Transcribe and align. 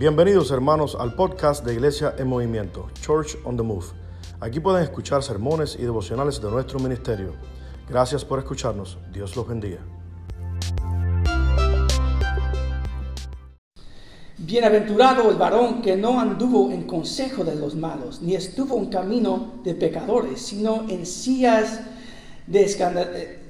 Bienvenidos 0.00 0.50
hermanos 0.50 0.96
al 0.98 1.14
podcast 1.14 1.62
de 1.62 1.74
Iglesia 1.74 2.14
en 2.16 2.26
Movimiento, 2.26 2.88
Church 3.02 3.36
on 3.44 3.58
the 3.58 3.62
Move. 3.62 3.84
Aquí 4.40 4.58
pueden 4.58 4.82
escuchar 4.82 5.22
sermones 5.22 5.76
y 5.78 5.82
devocionales 5.82 6.40
de 6.40 6.50
nuestro 6.50 6.78
ministerio. 6.78 7.34
Gracias 7.86 8.24
por 8.24 8.38
escucharnos. 8.38 8.96
Dios 9.12 9.36
los 9.36 9.46
bendiga. 9.46 9.80
Bienaventurado 14.38 15.30
el 15.30 15.36
varón 15.36 15.82
que 15.82 15.96
no 15.96 16.18
anduvo 16.18 16.70
en 16.72 16.84
consejo 16.84 17.44
de 17.44 17.56
los 17.56 17.74
malos, 17.74 18.22
ni 18.22 18.34
estuvo 18.34 18.78
en 18.78 18.86
camino 18.86 19.60
de 19.62 19.74
pecadores, 19.74 20.40
sino 20.40 20.88
en 20.88 21.04
sillas 21.04 21.78
de 22.46 22.64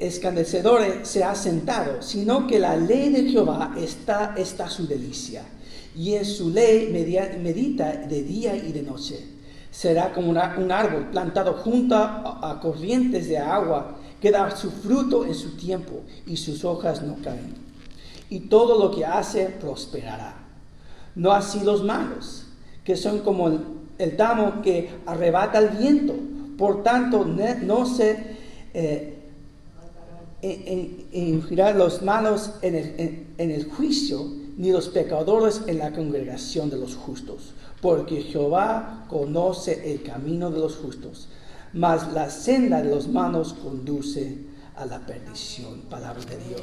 escandecedores 0.00 1.06
se 1.08 1.22
ha 1.22 1.36
sentado, 1.36 2.02
sino 2.02 2.48
que 2.48 2.58
la 2.58 2.76
ley 2.76 3.10
de 3.10 3.30
Jehová 3.30 3.72
está, 3.78 4.34
está 4.36 4.68
su 4.68 4.88
delicia, 4.88 5.44
y 5.94 6.14
en 6.14 6.24
su 6.24 6.50
ley 6.50 6.88
medita 7.42 7.92
de 7.92 8.22
día 8.22 8.56
y 8.56 8.72
de 8.72 8.82
noche. 8.82 9.24
Será 9.70 10.12
como 10.12 10.30
un 10.30 10.38
árbol 10.72 11.08
plantado 11.10 11.54
junto 11.54 11.96
a, 11.96 12.58
corrientes 12.60 13.28
de 13.28 13.38
agua, 13.38 13.96
que 14.20 14.30
da 14.30 14.54
su 14.56 14.70
fruto 14.70 15.24
en 15.24 15.34
su 15.34 15.56
tiempo, 15.56 16.02
y 16.26 16.36
sus 16.36 16.64
hojas 16.64 17.02
no 17.02 17.16
caen. 17.22 17.54
Y 18.28 18.40
todo 18.40 18.78
lo 18.78 18.94
que 18.94 19.04
hace 19.04 19.46
prosperará. 19.46 20.36
No 21.14 21.32
así 21.32 21.60
los 21.60 21.82
malos, 21.82 22.46
que 22.84 22.96
son 22.96 23.20
como 23.20 23.48
el, 23.48 23.60
el 23.98 24.16
que 24.62 24.90
arrebata 25.06 25.58
el 25.58 25.68
viento. 25.76 26.14
Por 26.58 26.82
tanto, 26.82 27.24
no 27.24 27.86
se 27.86 28.36
eh, 28.74 29.16
los 31.76 32.02
malos 32.02 32.52
en 32.62 33.26
el 33.38 33.64
juicio, 33.70 34.39
ni 34.56 34.70
los 34.72 34.88
pecadores 34.88 35.62
en 35.66 35.78
la 35.78 35.92
congregación 35.92 36.70
de 36.70 36.78
los 36.78 36.94
justos, 36.96 37.52
porque 37.80 38.22
Jehová 38.22 39.06
conoce 39.08 39.92
el 39.92 40.02
camino 40.02 40.50
de 40.50 40.60
los 40.60 40.76
justos, 40.76 41.28
mas 41.72 42.12
la 42.12 42.30
senda 42.30 42.82
de 42.82 42.90
los 42.90 43.08
malos 43.08 43.54
conduce 43.54 44.38
a 44.76 44.86
la 44.86 45.00
perdición. 45.06 45.82
Palabra 45.90 46.24
de 46.24 46.38
Dios. 46.48 46.62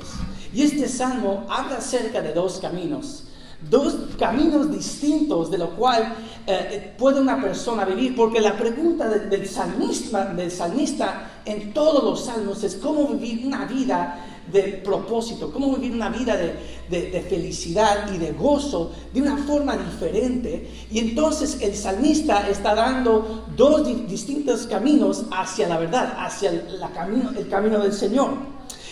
Y 0.54 0.64
este 0.64 0.88
salmo 0.88 1.46
habla 1.50 1.78
acerca 1.78 2.22
de 2.22 2.34
dos 2.34 2.60
caminos 2.60 3.28
dos 3.70 3.96
caminos 4.20 4.72
distintos 4.72 5.50
de 5.50 5.58
lo 5.58 5.72
cual 5.72 6.16
eh, 6.46 6.94
puede 6.98 7.20
una 7.20 7.42
persona 7.42 7.86
vivir, 7.86 8.16
porque 8.16 8.40
la 8.40 8.56
pregunta 8.56 9.10
del, 9.10 9.48
salmista, 9.48 10.34
del 10.34 10.52
salmista 10.52 11.32
en 11.46 11.74
todos 11.74 12.04
los 12.04 12.26
salmos 12.26 12.64
es 12.64 12.76
cómo 12.76 13.08
vivir 13.08 13.46
una 13.46 13.66
vida 13.66 14.24
de 14.52 14.82
propósito, 14.84 15.52
cómo 15.52 15.76
vivir 15.76 15.94
una 15.94 16.10
vida 16.10 16.38
de, 16.38 16.54
felicidad 16.90 18.12
y 18.14 18.18
de 18.18 18.32
gozo 18.32 18.92
de 19.14 19.22
una 19.22 19.38
forma 19.38 19.78
diferente. 19.78 20.70
Y 20.92 21.00
entonces 21.00 21.60
el 21.62 21.76
salmista 21.76 22.50
está 22.50 22.76
dando 22.76 23.46
dos 23.56 23.88
distintos 24.08 24.68
caminos 24.68 25.26
hacia 25.32 25.68
la 25.68 25.78
verdad, 25.78 26.16
hacia 26.18 26.52
camino, 26.94 27.32
el 27.38 27.50
camino 27.50 27.80
del 27.80 27.94
Señor. 27.94 28.32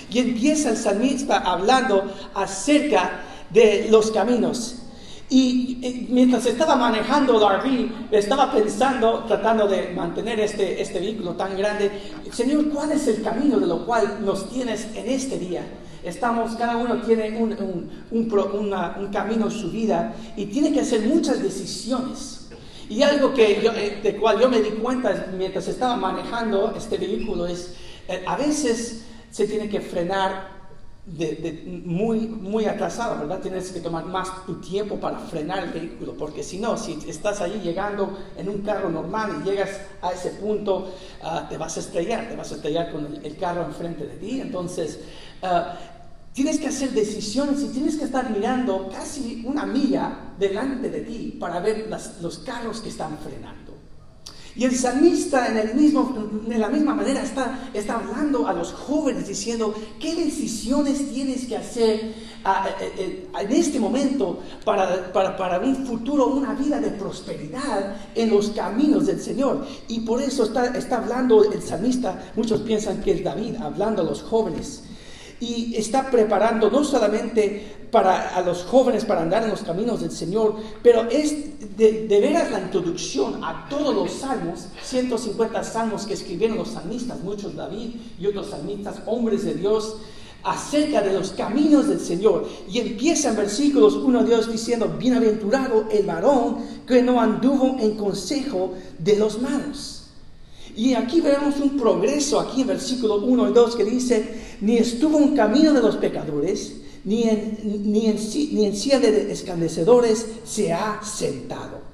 Y 0.10 0.20
empieza 0.20 0.70
el 0.70 0.78
salmista 0.78 1.40
hablando 1.40 2.12
acerca 2.34 3.24
de 3.50 3.88
los 3.90 4.12
caminos. 4.12 4.78
Y 5.28 6.08
mientras 6.10 6.46
estaba 6.46 6.76
manejando 6.76 7.38
el 7.38 7.60
RV, 7.60 8.16
estaba 8.16 8.52
pensando, 8.52 9.24
tratando 9.28 9.68
de 9.68 9.90
mantener 9.90 10.40
este, 10.40 10.80
este 10.80 11.00
vehículo 11.00 11.32
tan 11.32 11.58
grande, 11.58 11.90
Señor, 12.32 12.70
¿cuál 12.70 12.92
es 12.92 13.08
el 13.08 13.24
camino 13.24 13.60
de 13.60 13.66
lo 13.66 13.86
cual 13.88 14.20
nos 14.24 14.50
tienes 14.52 14.88
en 14.94 15.10
este 15.10 15.40
día? 15.40 15.64
Estamos, 16.06 16.56
cada 16.56 16.78
uno 16.78 17.02
tiene 17.02 17.38
un, 17.38 17.52
un, 17.52 18.06
un, 18.12 19.08
camino 19.12 19.46
en 19.46 19.52
su 19.52 19.72
vida 19.72 20.14
y 20.38 20.46
tiene 20.46 20.72
que 20.72 20.82
hacer 20.82 21.02
muchas 21.02 21.42
decisiones. 21.42 22.48
Y 22.88 23.02
algo 23.02 23.34
que 23.34 23.60
yo, 23.64 23.72
eh, 23.74 24.00
de 24.04 24.16
cual 24.16 24.40
yo 24.40 24.48
me 24.48 24.62
di 24.62 24.70
cuenta 24.70 25.28
mientras 25.36 25.68
estaba 25.68 25.96
manejando 25.96 26.76
este 26.78 27.00
vehículo 27.00 27.48
es, 27.48 27.74
eh, 28.08 28.24
a 28.28 28.38
veces 28.38 29.06
se 29.32 29.48
tiene 29.48 29.68
que 29.68 29.82
frenar 29.82 30.56
de, 31.06 31.82
muy, 31.86 32.22
muy 32.28 32.66
atrasado, 32.66 33.20
¿verdad? 33.20 33.40
Tienes 33.40 33.72
que 33.72 33.80
tomar 33.80 34.06
más 34.06 34.46
tu 34.46 34.56
tiempo 34.56 35.00
para 35.00 35.20
frenar 35.20 35.64
el 35.64 35.70
vehículo, 35.72 36.14
porque 36.14 36.42
si 36.44 36.58
no, 36.58 36.78
si 36.78 36.98
estás 37.08 37.42
allí 37.42 37.60
llegando 37.60 38.18
en 38.38 38.50
un 38.50 38.62
carro 38.62 38.90
normal 38.90 39.42
y 39.42 39.50
llegas 39.50 39.70
a 40.02 40.12
ese 40.12 40.32
punto, 40.32 40.92
ah, 41.22 41.48
te 41.48 41.58
vas 41.58 41.78
a 41.78 41.80
estrellar, 41.82 42.28
te 42.28 42.36
vas 42.36 42.52
a 42.52 42.56
estrellar 42.56 42.92
con 42.92 43.20
el, 43.24 43.38
carro 43.38 43.66
enfrente 43.66 44.06
de 44.06 44.16
ti. 44.16 44.42
Entonces, 44.42 45.00
ah, 45.44 45.78
tienes 46.36 46.60
que 46.60 46.68
hacer 46.68 46.92
decisiones 46.92 47.64
y 47.64 47.68
tienes 47.68 47.96
que 47.96 48.04
estar 48.04 48.30
mirando 48.30 48.90
casi 48.90 49.42
una 49.46 49.66
milla 49.66 50.34
delante 50.38 50.90
de 50.90 51.00
ti 51.00 51.38
para 51.40 51.62
ver 51.62 51.90
los 52.22 52.40
carros 52.40 52.82
que 52.82 52.90
están 52.90 53.18
frenando. 53.20 53.74
Y 54.58 54.66
el 54.66 54.76
salmista 54.76 55.48
en, 55.48 55.58
el 55.58 55.76
mismo, 55.76 56.14
en 56.50 56.60
la 56.60 56.68
misma 56.68 56.94
manera 56.94 57.22
está, 57.22 57.70
está 57.74 57.96
hablando 57.96 58.48
a 58.48 58.54
los 58.54 58.74
jóvenes 58.74 59.28
diciendo, 59.28 59.74
¿qué 60.00 60.16
decisiones 60.16 61.10
tienes 61.14 61.46
que 61.46 61.56
hacer 61.58 62.14
en 63.40 63.52
este 63.52 63.80
momento 63.80 64.40
para, 64.66 65.12
para, 65.14 65.38
para, 65.38 65.60
un 65.60 65.86
futuro, 65.86 66.28
una 66.28 66.54
vida 66.54 66.82
de 66.82 66.92
prosperidad 66.92 67.96
en 68.14 68.30
los 68.30 68.50
caminos 68.50 69.06
del 69.06 69.22
Señor? 69.22 69.66
Y 69.88 70.02
por 70.02 70.22
eso 70.22 70.44
está, 70.44 70.68
está 70.68 70.98
hablando 70.98 71.50
el 71.50 71.62
salmista, 71.62 72.32
muchos 72.36 72.62
piensan 72.62 73.02
que 73.02 73.12
es 73.12 73.24
David, 73.24 73.56
hablando 73.56 74.02
a 74.02 74.06
los 74.06 74.22
jóvenes 74.22 74.85
y 75.40 75.76
está 75.76 76.10
preparando 76.10 76.70
no 76.70 76.84
solamente 76.84 77.88
para 77.92 78.36
a 78.36 78.42
los 78.42 78.64
jóvenes 78.64 79.06
para 79.06 79.22
andar 79.22 79.44
en 79.44 79.50
los 79.50 79.62
caminos 79.62 80.02
del 80.02 80.12
Señor, 80.12 80.56
pero 80.82 81.10
es 81.10 81.78
de, 81.78 82.08
veras 82.10 82.52
la 82.52 82.60
introducción 82.60 83.44
a 83.44 83.68
todos 83.70 83.94
los 83.96 84.12
salmos, 84.12 84.68
150 84.84 85.64
salmos 85.64 86.06
que 86.06 86.14
escribieron 86.14 86.58
los 86.58 86.70
salmistas, 86.70 87.22
muchos 87.22 87.56
David 87.56 87.92
y 88.20 88.26
otros 88.26 88.50
salmistas, 88.50 88.98
hombres 89.06 89.46
de 89.46 89.56
Dios, 89.56 89.98
acerca 90.44 91.02
de 91.02 91.14
los 91.14 91.32
caminos 91.32 91.88
del 91.88 92.00
Señor. 92.00 92.48
Y 92.70 92.80
empieza 92.80 93.30
en 93.30 93.38
versículos 93.38 93.96
1 93.96 94.24
Dios 94.24 94.52
diciendo, 94.52 94.94
bienaventurado 95.00 95.88
el 95.92 96.06
varón 96.06 96.58
que 96.86 97.02
no 97.02 97.20
anduvo 97.20 97.78
en 97.80 97.96
consejo 97.96 98.74
de 99.00 99.18
los 99.18 99.42
malos 99.42 100.06
y 100.76 100.94
aquí 100.94 101.22
vemos 101.22 101.56
un 101.62 101.78
progreso, 101.78 102.40
aquí 102.40 102.62
en 102.62 102.68
versículo 102.68 103.18
1 103.18 103.50
y 103.50 103.54
2, 103.54 103.76
que 103.78 103.86
dice, 103.86 104.42
ni 104.62 104.78
estuvo 104.78 105.18
en 105.20 105.36
camino 105.36 105.74
de 105.74 105.82
los 105.82 105.98
pecadores, 105.98 106.82
ni 107.04 107.24
en, 107.24 107.60
ni 107.92 108.08
ni 108.08 108.66
en 108.66 108.76
silla 108.76 109.00
de 109.00 109.32
escandecedores 109.32 110.26
se 110.44 110.74
ha 110.74 111.02
sentado. 111.04 111.86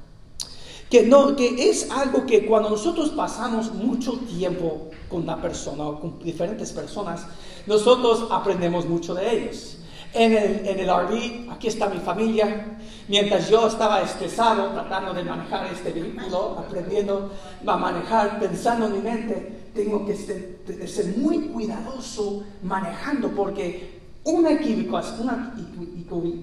Que, 0.89 1.03
no, 1.03 1.37
que 1.37 1.69
es 1.69 1.89
algo 1.89 2.25
que 2.25 2.45
cuando 2.45 2.69
nosotros 2.69 3.11
pasamos 3.11 3.73
mucho 3.73 4.19
tiempo 4.27 4.89
con 5.09 5.23
una 5.23 5.41
persona 5.41 5.87
o 5.87 6.01
con 6.01 6.19
diferentes 6.19 6.73
personas, 6.73 7.25
nosotros 7.65 8.27
aprendemos 8.29 8.85
mucho 8.85 9.13
de 9.13 9.37
ellos. 9.37 9.77
En 10.13 10.33
el, 10.33 10.67
en 10.67 10.79
el 10.79 10.89
RV, 10.89 11.49
aquí 11.49 11.67
está 11.67 11.87
mi 11.87 11.99
familia. 11.99 12.77
Mientras 13.07 13.49
yo 13.49 13.67
estaba 13.67 14.01
estresado 14.01 14.71
tratando 14.71 15.13
de 15.13 15.23
manejar 15.23 15.71
este 15.71 15.93
vehículo, 15.93 16.57
aprendiendo 16.59 17.31
a 17.65 17.77
manejar, 17.77 18.37
pensando 18.37 18.87
en 18.87 18.93
mi 18.93 18.99
mente, 18.99 19.60
tengo 19.73 20.05
que 20.05 20.15
ser, 20.15 21.17
muy 21.17 21.47
cuidadoso 21.47 22.43
manejando 22.63 23.29
porque 23.29 24.01
una 24.23 24.51
equivocación, 24.51 25.27
una 25.27 25.53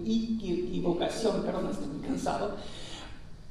equivocación, 0.05 1.43
perdón, 1.43 1.69
estoy 1.71 1.87
muy 1.89 2.07
cansado, 2.07 2.57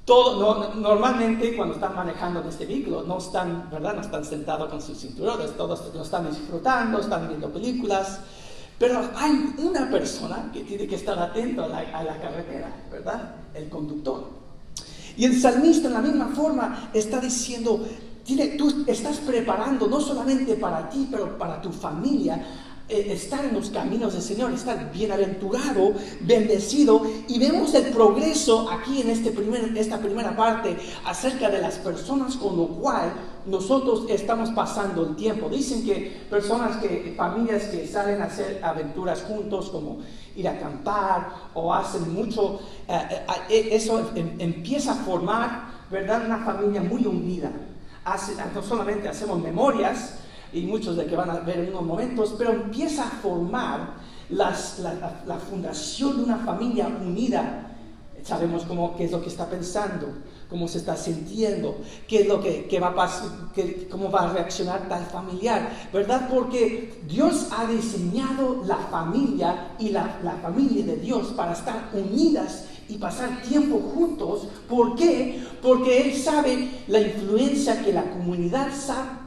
todo, 0.08 0.74
normalmente 0.76 1.54
cuando 1.56 1.76
están 1.76 1.94
manejando 1.94 2.42
en 2.42 2.48
este 2.48 2.66
vehículo 2.66 3.04
no 3.04 3.18
están, 3.18 3.70
¿verdad? 3.70 3.94
No 3.94 4.02
están 4.02 4.24
sentados 4.24 4.70
con 4.70 4.82
sus 4.82 4.98
cinturones, 4.98 5.52
todos 5.58 5.94
lo 5.94 6.02
están 6.02 6.30
disfrutando, 6.30 7.00
están 7.00 7.28
viendo 7.28 7.50
películas, 7.50 8.22
pero 8.80 9.02
hay 9.16 9.54
una 9.58 9.90
persona 9.92 10.50
que 10.54 10.62
tiene 10.62 10.88
que 10.88 10.96
estar 10.96 11.20
atento 11.20 11.66
a 11.66 11.68
la, 11.68 12.22
carretera, 12.22 12.74
¿verdad? 12.90 13.36
El 13.54 13.68
conductor. 13.68 14.30
Y 15.18 15.26
el 15.26 15.42
salmista 15.42 15.88
en 15.88 15.94
la 15.96 16.02
misma 16.02 16.28
forma 16.28 16.90
está 16.94 17.20
diciendo, 17.20 17.86
tú 18.58 18.84
estás 18.88 19.18
preparando 19.18 19.88
no 19.88 20.02
solamente 20.02 20.56
para 20.56 20.90
ti, 20.90 21.08
pero 21.10 21.38
para 21.38 21.62
tu 21.62 21.72
familia, 21.72 22.44
eh, 22.90 23.12
estar 23.12 23.44
en 23.44 23.54
los 23.54 23.70
caminos 23.70 24.14
del 24.14 24.22
Señor, 24.22 24.54
estar 24.54 24.94
bienaventurado, 24.94 25.94
bendecido. 26.22 27.02
Y 27.28 27.38
vemos 27.38 27.74
el 27.74 27.92
progreso 27.92 28.70
aquí 28.72 29.02
en 29.02 29.10
este 29.10 29.32
primer, 29.32 29.78
esta 29.78 29.98
primera 29.98 30.34
parte 30.38 30.78
acerca 31.06 31.50
de 31.50 31.62
las 31.62 31.76
personas 31.80 32.38
con 32.38 32.56
lo 32.56 32.68
cual 32.68 33.12
nosotros 33.46 34.06
estamos 34.08 34.52
pasando 34.52 35.06
el 35.06 35.18
tiempo. 35.18 35.50
Dicen 35.50 35.84
que 35.84 36.18
personas 36.30 36.78
que, 36.78 37.14
familias 37.18 37.64
que 37.64 37.86
salen 37.86 38.22
a 38.22 38.26
hacer 38.26 38.62
aventuras 38.64 39.22
juntos, 39.24 39.70
como 39.70 39.98
ir 40.38 40.48
a 40.48 40.52
acampar 40.52 41.30
o 41.56 41.74
hacen 41.74 42.14
mucho, 42.14 42.62
eh, 42.88 43.26
eh, 43.50 43.70
eso 43.72 44.12
em, 44.16 44.40
empieza 44.40 44.94
a 44.94 44.96
formar, 44.96 45.72
¿verdad? 45.92 46.24
Una 46.26 46.38
familia 46.38 46.82
muy 46.82 47.06
unida. 47.06 47.52
No 48.54 48.64
solamente 48.64 49.08
hacemos 49.08 49.40
memorias, 49.40 50.20
y 50.54 50.62
muchos 50.62 50.96
de 50.96 51.06
que 51.06 51.16
van 51.16 51.30
a 51.30 51.40
ver 51.40 51.60
en 51.60 51.70
unos 51.70 51.84
momentos, 51.84 52.36
pero 52.38 52.52
empieza 52.52 53.04
a 53.04 53.12
formar 53.12 53.96
la, 54.30 54.54
fundación 55.50 56.18
de 56.18 56.24
una 56.24 56.38
familia 56.38 56.88
unida 56.88 57.64
sabemos 58.24 58.64
cómo, 58.66 58.96
qué 58.98 59.06
es 59.06 59.12
lo 59.12 59.22
que 59.22 59.30
está 59.30 59.50
pensando, 59.50 60.08
cómo 60.50 60.68
se 60.68 60.80
está 60.80 60.98
sintiendo, 60.98 61.78
qué 62.08 62.22
es 62.22 62.28
lo 62.28 62.42
que, 62.42 62.80
va 62.80 62.88
a 62.88 62.96
pasar, 62.96 63.30
cómo 63.90 64.12
va 64.12 64.24
a 64.24 64.34
reaccionar 64.34 64.90
tal 64.90 65.06
familiar, 65.06 65.70
¿verdad? 65.94 66.28
Porque 66.30 67.02
Dios 67.08 67.48
ha 67.58 67.66
diseñado 67.68 68.64
la 68.66 68.76
familia 68.76 69.76
y 69.80 69.90
la, 69.90 70.20
la 70.24 70.34
familia 70.34 70.86
de 70.86 70.98
Dios 70.98 71.28
para 71.38 71.54
estar 71.54 71.90
unidas 71.94 72.66
y 72.90 72.98
pasar 72.98 73.42
tiempo 73.42 73.80
juntos. 73.94 74.48
¿Por 74.70 74.96
qué? 74.96 75.44
Porque 75.62 76.02
Él 76.02 76.16
sabe 76.16 76.70
la 76.88 77.02
influencia 77.02 77.84
que 77.84 77.94
la 77.94 78.10
comunidad 78.12 78.70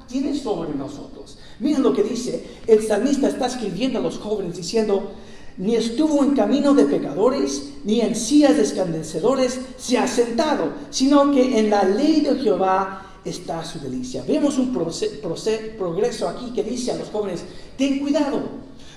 tiene 0.09 0.35
sobre 0.35 0.75
nosotros. 0.75 1.39
Miren 1.61 1.83
lo 1.83 1.93
que 1.93 2.03
dice, 2.03 2.45
el 2.67 2.83
salmista 2.83 3.29
está 3.29 3.47
escribiendo 3.47 3.99
a 3.99 4.03
los 4.03 4.19
jóvenes 4.19 4.57
diciendo, 4.57 5.13
ni 5.59 5.77
estuvo 5.77 6.25
en 6.25 6.35
camino 6.35 6.75
de 6.75 6.87
pecadores, 6.87 7.75
ni 7.85 8.01
en 8.01 8.15
sillas 8.17 8.57
de 8.57 8.63
escandecedores 8.63 9.61
se 9.77 9.99
ha 9.99 10.09
sentado, 10.09 10.73
sino 10.91 11.31
que 11.33 11.59
en 11.59 11.69
la 11.69 11.85
ley 11.85 12.23
de 12.23 12.37
Jehová 12.37 13.19
está 13.25 13.63
su 13.65 13.79
delicia. 13.79 14.25
Vemos 14.27 14.57
un 14.59 14.73
progreso 14.73 16.29
aquí 16.29 16.53
que 16.55 16.63
dice 16.63 16.93
a 16.93 16.97
los 16.97 17.11
jóvenes, 17.11 17.45
ten 17.77 17.99
cuidado, 17.99 18.41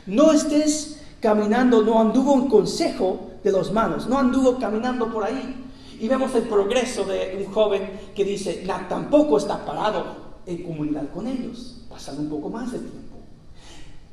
no 0.05 0.31
estés 0.31 0.99
caminando, 1.19 1.83
no 1.83 1.99
anduvo 1.99 2.33
en 2.35 2.47
consejo 2.47 3.32
de 3.43 3.51
los 3.51 3.71
malos, 3.71 4.07
no 4.07 4.17
anduvo 4.17 4.57
caminando 4.57 5.11
por 5.11 5.23
ahí. 5.23 5.69
Y 5.99 6.07
vemos 6.07 6.33
el 6.35 6.43
progreso 6.43 7.03
de 7.05 7.45
un 7.45 7.53
joven 7.53 7.89
que 8.15 8.23
dice, 8.23 8.65
tampoco 8.89 9.37
está 9.37 9.63
parado 9.65 10.23
en 10.45 10.63
comunidad 10.63 11.09
con 11.13 11.27
ellos, 11.27 11.81
pasando 11.89 12.21
un 12.21 12.29
poco 12.29 12.49
más 12.49 12.71
de 12.71 12.79
tiempo. 12.79 13.17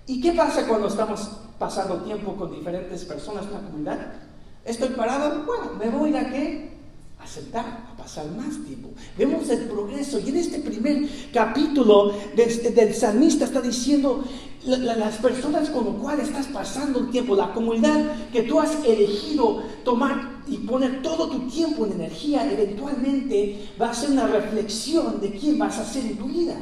¿Y 0.06 0.20
qué 0.20 0.32
pasa 0.32 0.66
cuando 0.66 0.88
estamos 0.88 1.30
pasando 1.58 1.98
tiempo 2.02 2.34
con 2.34 2.52
diferentes 2.52 3.04
personas 3.04 3.46
en 3.46 3.52
la 3.52 3.60
comunidad? 3.60 4.12
Estoy 4.64 4.90
parado, 4.90 5.44
bueno, 5.44 5.72
me 5.78 5.88
voy 5.88 6.16
a 6.16 6.28
qué? 6.30 6.70
A 7.18 7.26
sentar, 7.26 7.64
a 7.92 7.96
pasar 7.96 8.26
más 8.32 8.62
tiempo. 8.64 8.90
Vemos 9.16 9.48
el 9.50 9.66
progreso 9.66 10.18
y 10.18 10.30
en 10.30 10.36
este 10.36 10.58
primer 10.60 11.08
capítulo 11.32 12.12
del, 12.34 12.74
del 12.74 12.94
salmista 12.94 13.44
está 13.44 13.60
diciendo 13.60 14.24
las 14.64 15.16
personas 15.16 15.70
con 15.70 15.86
las 15.86 15.94
cuales 15.94 16.28
estás 16.28 16.46
pasando 16.46 17.00
el 17.00 17.10
tiempo, 17.10 17.34
la 17.34 17.52
comunidad 17.52 18.30
que 18.30 18.42
tú 18.42 18.60
has 18.60 18.84
elegido 18.84 19.62
tomar 19.84 20.42
y 20.46 20.58
poner 20.58 21.02
todo 21.02 21.28
tu 21.28 21.48
tiempo 21.48 21.86
en 21.86 21.92
energía, 21.92 22.50
eventualmente 22.50 23.68
va 23.80 23.90
a 23.90 23.94
ser 23.94 24.10
una 24.10 24.26
reflexión 24.26 25.20
de 25.20 25.30
quién 25.32 25.58
vas 25.58 25.78
a 25.78 25.84
ser 25.84 26.04
en 26.04 26.16
tu 26.18 26.26
vida. 26.26 26.56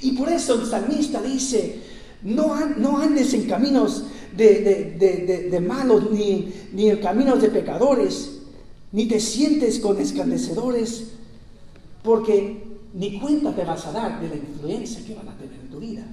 Y 0.00 0.12
por 0.12 0.28
eso 0.28 0.60
el 0.60 0.66
salmista 0.66 1.22
dice, 1.22 1.80
no, 2.22 2.66
no 2.76 2.98
andes 2.98 3.32
en 3.34 3.46
caminos 3.46 4.04
de, 4.36 5.64
malos, 5.64 6.10
ni, 6.10 6.52
ni, 6.72 6.90
en 6.90 6.96
caminos 6.98 7.40
de 7.40 7.48
pecadores, 7.50 8.40
ni 8.90 9.06
te 9.06 9.20
sientes 9.20 9.78
con 9.78 9.98
escarnecedores, 9.98 11.12
porque 12.02 12.64
ni 12.94 13.20
cuenta 13.20 13.54
te 13.54 13.64
vas 13.64 13.86
a 13.86 13.92
dar 13.92 14.20
de 14.20 14.28
la 14.28 14.36
influencia 14.36 15.04
que 15.06 15.14
van 15.14 15.28
a 15.28 15.36
tener 15.36 15.60
en 15.60 15.68
tu 15.68 15.78
vida. 15.78 16.04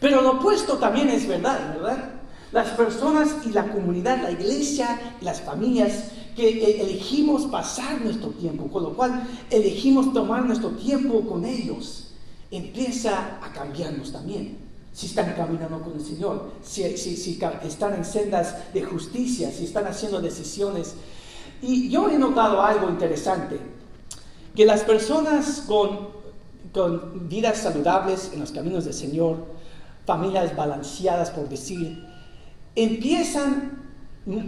Pero 0.00 0.22
lo 0.22 0.32
opuesto 0.32 0.78
también 0.78 1.08
es 1.08 1.26
verdad, 1.26 1.74
¿verdad? 1.74 2.10
Las 2.52 2.68
personas 2.70 3.36
y 3.44 3.50
la 3.50 3.70
comunidad, 3.70 4.22
la 4.22 4.30
iglesia, 4.30 5.16
las 5.20 5.40
familias 5.40 6.12
que 6.34 6.48
eh, 6.48 6.80
elegimos 6.80 7.46
pasar 7.46 8.00
nuestro 8.00 8.30
tiempo, 8.30 8.68
con 8.68 8.84
lo 8.84 8.94
cual 8.94 9.26
elegimos 9.50 10.12
tomar 10.12 10.44
nuestro 10.44 10.70
tiempo 10.70 11.22
con 11.22 11.44
ellos, 11.44 12.12
empieza 12.50 13.38
a 13.42 13.52
cambiarnos 13.52 14.12
también 14.12 14.68
si 14.92 15.06
están 15.06 15.32
caminando 15.34 15.80
con 15.80 15.92
el 15.94 16.04
Señor, 16.04 16.50
si, 16.62 16.82
están 16.82 17.94
en 17.94 18.04
sendas 18.04 18.72
de 18.72 18.82
justicia, 18.82 19.52
si 19.52 19.64
están 19.64 19.86
haciendo 19.86 20.20
decisiones. 20.20 20.94
Y 21.62 21.88
yo 21.88 22.08
he 22.08 22.18
notado 22.18 22.62
algo 22.62 22.88
interesante, 22.88 23.60
que 24.56 24.64
las 24.64 24.82
personas 24.82 25.62
con, 25.68 26.08
con 26.72 27.28
vidas 27.28 27.58
saludables 27.58 28.30
en 28.32 28.40
los 28.40 28.50
caminos 28.50 28.86
del 28.86 28.94
Señor, 28.94 29.36
familias 30.08 30.56
balanceadas, 30.56 31.30
por 31.30 31.50
decir, 31.50 32.02
empiezan 32.74 33.82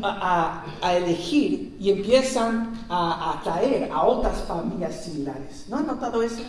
a, 0.03 0.65
elegir 0.97 1.77
y 1.79 1.91
empiezan 1.91 2.73
a 2.89 3.39
atraer 3.39 3.91
a 3.93 4.07
otras 4.07 4.39
familias 4.45 5.05
similares. 5.05 5.67
¿No 5.69 5.77
han 5.77 5.87
notado 5.87 6.23
eso? 6.23 6.43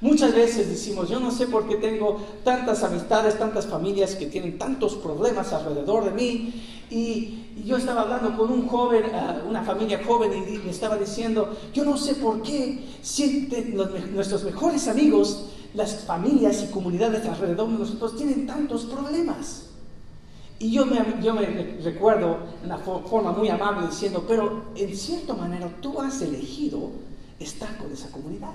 Muchas 0.00 0.34
veces 0.34 0.68
decimos, 0.68 1.08
yo 1.08 1.20
no 1.20 1.30
sé 1.30 1.46
por 1.46 1.68
qué 1.68 1.76
tengo 1.76 2.20
tantas 2.42 2.82
amistades, 2.82 3.38
tantas 3.38 3.66
familias 3.66 4.16
que 4.16 4.26
tienen 4.26 4.58
tantos 4.58 4.96
problemas 4.96 5.52
alrededor 5.52 6.06
de 6.06 6.10
mí. 6.10 6.64
Y, 6.90 7.38
yo 7.64 7.76
estaba 7.76 8.00
hablando 8.00 8.36
con 8.36 8.50
un 8.50 8.66
joven, 8.66 9.04
uh, 9.04 9.48
una 9.48 9.62
familia 9.62 10.00
joven, 10.04 10.32
y 10.32 10.58
me 10.58 10.70
estaba 10.70 10.96
diciendo, 10.96 11.54
yo 11.72 11.84
no 11.84 11.96
sé 11.98 12.14
por 12.14 12.42
qué 12.42 12.82
sienten 13.02 13.76
nuestros 13.76 14.42
mejores 14.42 14.88
amigos, 14.88 15.50
las 15.74 16.04
familias 16.04 16.62
y 16.62 16.72
comunidades 16.72 17.26
alrededor 17.26 17.70
de 17.70 17.78
nosotros 17.78 18.16
tienen 18.16 18.46
tantos 18.46 18.84
problemas. 18.84 19.66
Y 20.58 20.70
yo 20.70 20.86
me, 20.86 21.00
yo 21.22 21.34
me 21.34 21.46
recuerdo 21.82 22.38
de 22.60 22.66
una 22.66 22.78
forma 22.78 23.32
muy 23.32 23.48
amable 23.48 23.88
diciendo, 23.88 24.24
pero 24.28 24.66
en 24.76 24.96
cierta 24.96 25.34
manera 25.34 25.68
tú 25.80 26.00
has 26.00 26.22
elegido 26.22 26.90
estar 27.40 27.76
con 27.78 27.92
esa 27.92 28.08
comunidad. 28.10 28.52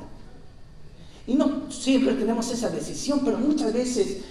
Y 1.25 1.35
no 1.35 1.69
siempre 1.69 2.13
tenemos 2.13 2.49
esa 2.51 2.69
decisión, 2.69 3.21
pero 3.25 3.37
muchas 3.37 3.73
veces 3.73 4.23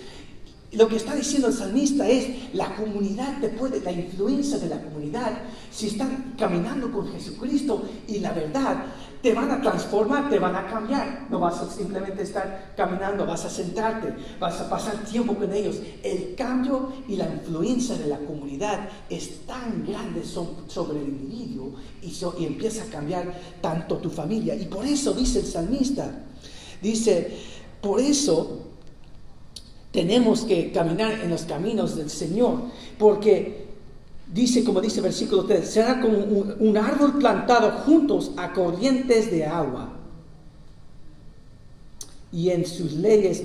lo 0.73 0.89
que 0.89 0.97
está 0.97 1.15
diciendo 1.15 1.49
el 1.49 1.55
salmista 1.55 2.09
es 2.09 2.55
la 2.55 2.75
comunidad 2.75 3.41
te 3.41 3.49
puede, 3.51 3.81
la 3.81 3.93
influencia 3.93 4.59
de 4.59 4.69
la 4.69 4.81
comunidad, 4.81 5.33
si 5.71 5.89
están 5.89 6.35
caminando 6.39 6.91
con 6.91 7.11
Jesucristo 7.13 7.83
y 8.09 8.19
la 8.19 8.33
verdad, 8.33 8.87
te 9.23 9.35
van 9.35 9.51
a 9.51 9.61
transformar, 9.61 10.31
te 10.31 10.39
van 10.39 10.55
a 10.55 10.67
cambiar. 10.67 11.27
No 11.31 11.41
vas 11.41 11.61
a 11.61 11.71
simplemente 11.71 12.23
estar 12.23 12.75
caminando, 12.77 13.27
vas 13.27 13.45
a 13.45 13.51
sentarte, 13.51 14.15
vas 14.39 14.61
a 14.61 14.69
pasar 14.69 15.05
tiempo 15.05 15.35
con 15.35 15.53
ellos. 15.53 15.77
El 16.03 16.35
cambio 16.35 16.93
y 17.09 17.17
la 17.17 17.27
influencia 17.27 17.97
de 17.97 18.07
la 18.07 18.19
comunidad 18.19 18.89
es 19.11 19.47
tan 19.47 19.85
grande 19.87 20.23
sobre 20.25 21.01
el 21.01 21.09
individuo 21.09 21.73
y, 22.03 22.15
y 22.39 22.47
empieza 22.47 22.85
a 22.85 22.87
cambiar 22.87 23.33
tanto 23.61 23.97
tu 23.97 24.11
familia. 24.11 24.55
Y 24.55 24.67
por 24.67 24.85
eso 24.85 25.13
dice 25.13 25.41
el 25.41 25.47
salmista, 25.47 26.11
Dice, 26.83 27.37
por 27.81 28.01
eso 28.01 28.61
tenemos 29.93 30.43
que 30.43 30.73
caminar 30.73 31.21
en 31.21 31.31
los 31.31 31.43
caminos 31.45 31.97
del 31.97 32.11
Señor, 32.11 32.63
porque 32.99 33.66
dice, 34.33 34.65
como 34.65 34.81
dice 34.81 34.97
el 34.97 35.05
versículo 35.05 35.45
3, 35.45 35.69
será 35.69 36.01
como 36.01 36.19
un, 36.19 36.77
árbol 36.77 37.19
plantado 37.19 37.71
juntos 37.83 38.33
a 38.37 38.53
corrientes 38.53 39.31
de 39.31 39.45
agua. 39.45 39.93
Y 42.33 42.51
en 42.51 42.67
sus 42.67 42.93
leyes 42.93 43.43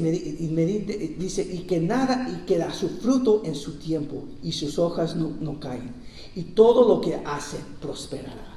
dice, 1.18 1.48
y 1.50 1.60
que 1.60 1.80
nada, 1.80 2.28
y 2.30 2.46
que 2.46 2.58
da 2.58 2.74
su 2.74 2.90
fruto 2.90 3.44
en 3.46 3.56
su 3.56 3.78
tiempo, 3.78 4.26
y 4.44 4.52
sus 4.52 4.80
hojas 4.80 5.16
no, 5.16 5.32
no 5.40 5.60
caen. 5.60 5.94
Y 6.36 6.44
todo 6.44 6.88
lo 6.88 7.00
que 7.00 7.16
hace 7.24 7.58
prosperará. 7.80 8.52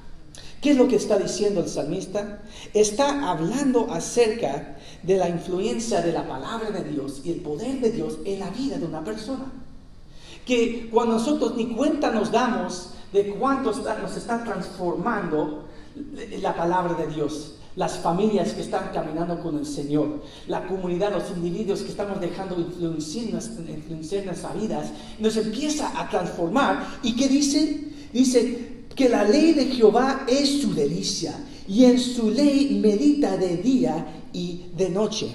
¿Qué 0.60 0.70
es 0.70 0.78
lo 0.78 0.88
que 0.88 0.96
está 0.96 1.18
diciendo 1.18 1.60
el 1.60 1.68
salmista? 1.68 2.42
Está 2.72 3.30
hablando 3.30 3.92
acerca 3.92 4.78
de 5.02 5.18
la 5.18 5.28
influencia 5.28 6.00
de 6.00 6.10
la 6.10 6.26
palabra 6.26 6.70
de 6.70 6.88
Dios 6.90 7.20
y 7.22 7.32
el 7.32 7.40
poder 7.40 7.80
de 7.80 7.90
Dios 7.90 8.18
en 8.25 8.40
la 8.40 8.48
vida 8.48 8.78
de 8.78 8.87
una 8.87 9.04
persona. 9.04 9.63
Que 10.46 10.88
cuando 10.90 11.14
nosotros 11.14 11.54
ni 11.56 11.66
cuenta 11.68 12.10
nos 12.10 12.30
damos 12.30 12.90
de 13.12 13.30
cuánto 13.30 13.72
nos 13.72 14.16
está 14.16 14.44
transformando 14.44 15.64
la 16.40 16.54
palabra 16.54 16.94
de 16.94 17.06
Dios, 17.06 17.54
las 17.76 17.98
familias 17.98 18.52
que 18.52 18.60
están 18.60 18.90
caminando 18.92 19.40
con 19.40 19.58
el 19.58 19.66
Señor, 19.66 20.22
la 20.46 20.66
comunidad, 20.66 21.12
los 21.12 21.30
individuos 21.30 21.80
que 21.82 21.90
estamos 21.90 22.20
dejando 22.20 22.56
influenciar, 22.58 24.24
nuestras 24.24 24.60
vidas, 24.60 24.90
nos 25.18 25.36
empieza 25.36 25.98
a 26.00 26.08
transformar. 26.08 26.86
¿Y 27.02 27.16
qué 27.16 27.28
dice? 27.28 27.92
Dice, 28.12 28.74
que 28.94 29.08
la 29.08 29.24
ley 29.24 29.52
de 29.52 29.66
Jehová 29.66 30.24
es 30.28 30.62
su 30.62 30.74
delicia 30.74 31.34
y 31.66 31.84
en 31.84 31.98
su 31.98 32.30
ley 32.30 32.78
medita 32.80 33.36
de 33.36 33.56
día 33.56 34.06
y 34.32 34.66
de 34.76 34.90
noche. 34.90 35.34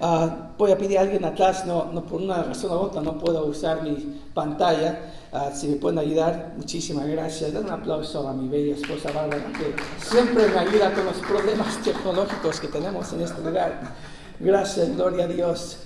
Ah, 0.00 0.52
voy 0.56 0.70
a 0.70 0.78
pedir 0.78 0.98
a 0.98 1.02
alguien 1.02 1.24
atrás, 1.24 1.66
no, 1.66 1.92
no, 1.92 2.04
por 2.04 2.22
una 2.22 2.42
razón 2.44 2.70
u 2.70 2.74
otra 2.74 3.02
no 3.02 3.18
puedo 3.18 3.46
usar 3.46 3.82
mi 3.82 4.17
pantalla. 4.34 5.12
Ah, 5.32 5.50
si 5.54 5.68
me 5.68 5.76
pueden 5.76 5.98
ayudar, 5.98 6.54
muchísimas 6.56 7.06
gracias. 7.06 7.52
Den 7.52 7.64
un 7.64 7.70
aplauso 7.70 8.26
a 8.28 8.32
mi 8.32 8.48
bella 8.48 8.74
esposa 8.74 9.12
Bárbara, 9.12 9.52
que 9.52 9.74
siempre 10.02 10.48
me 10.48 10.58
ayuda 10.58 10.92
con 10.92 11.04
los 11.04 11.16
problemas 11.18 11.78
tecnológicos 11.84 12.60
que 12.60 12.68
tenemos 12.68 13.12
en 13.12 13.20
este 13.22 13.42
lugar. 13.42 13.94
Gracias, 14.40 14.96
gloria 14.96 15.24
a 15.24 15.28
Dios. 15.28 15.78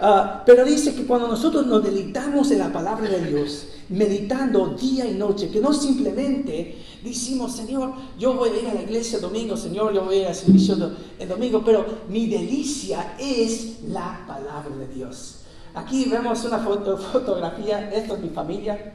Ah, 0.00 0.42
pero 0.44 0.64
dice 0.64 0.94
que 0.94 1.06
cuando 1.06 1.28
nosotros 1.28 1.66
nos 1.66 1.82
deleitamos 1.82 2.50
en 2.50 2.58
la 2.58 2.72
palabra 2.72 3.08
de 3.08 3.24
Dios, 3.24 3.68
meditando 3.88 4.68
día 4.70 5.06
y 5.06 5.14
noche, 5.14 5.48
que 5.48 5.60
no 5.60 5.72
simplemente 5.72 6.76
decimos, 7.04 7.54
Señor, 7.54 7.92
yo 8.18 8.34
voy 8.34 8.50
a 8.50 8.62
ir 8.62 8.68
a 8.68 8.74
la 8.74 8.82
iglesia 8.82 9.16
el 9.16 9.22
domingo, 9.22 9.56
Señor, 9.56 9.92
yo 9.92 10.04
voy 10.04 10.16
a 10.16 10.20
ir 10.22 10.26
al 10.26 10.34
servicio 10.34 10.76
el 11.18 11.28
domingo, 11.28 11.62
pero 11.64 11.84
mi 12.08 12.26
delicia 12.26 13.14
es 13.18 13.82
la 13.88 14.24
palabra 14.26 14.74
de 14.76 14.88
Dios. 14.88 15.41
Aquí 15.74 16.06
vemos 16.08 16.44
una 16.44 16.58
foto, 16.58 16.96
fotografía, 16.98 17.90
esto 17.92 18.14
es 18.14 18.20
mi 18.20 18.28
familia, 18.28 18.94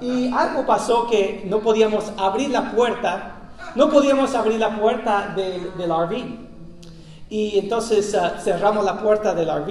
y 0.00 0.32
algo 0.32 0.66
pasó 0.66 1.06
que 1.08 1.44
no 1.46 1.60
podíamos 1.60 2.12
abrir 2.16 2.50
la 2.50 2.72
puerta, 2.72 3.50
no 3.74 3.90
podíamos 3.90 4.34
abrir 4.34 4.58
la 4.58 4.78
puerta 4.78 5.32
del, 5.34 5.76
del 5.76 5.90
RV. 5.90 6.50
Y 7.28 7.58
entonces 7.58 8.14
ah, 8.14 8.36
cerramos 8.40 8.84
la 8.84 9.00
puerta 9.00 9.34
del 9.34 9.48
RV 9.48 9.70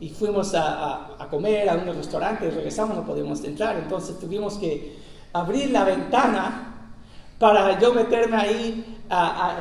y 0.00 0.08
fuimos 0.08 0.54
a, 0.54 1.16
a, 1.18 1.28
comer 1.28 1.68
a 1.68 1.74
un 1.74 1.86
restaurante 1.86 2.50
regresamos, 2.50 2.96
no 2.96 3.04
podíamos 3.04 3.42
entrar. 3.44 3.76
Entonces 3.76 4.18
tuvimos 4.18 4.54
que 4.54 4.98
abrir 5.32 5.70
la 5.70 5.84
ventana 5.84 6.90
para 7.38 7.78
yo 7.78 7.92
meterme 7.92 8.36
ahí 8.36 9.00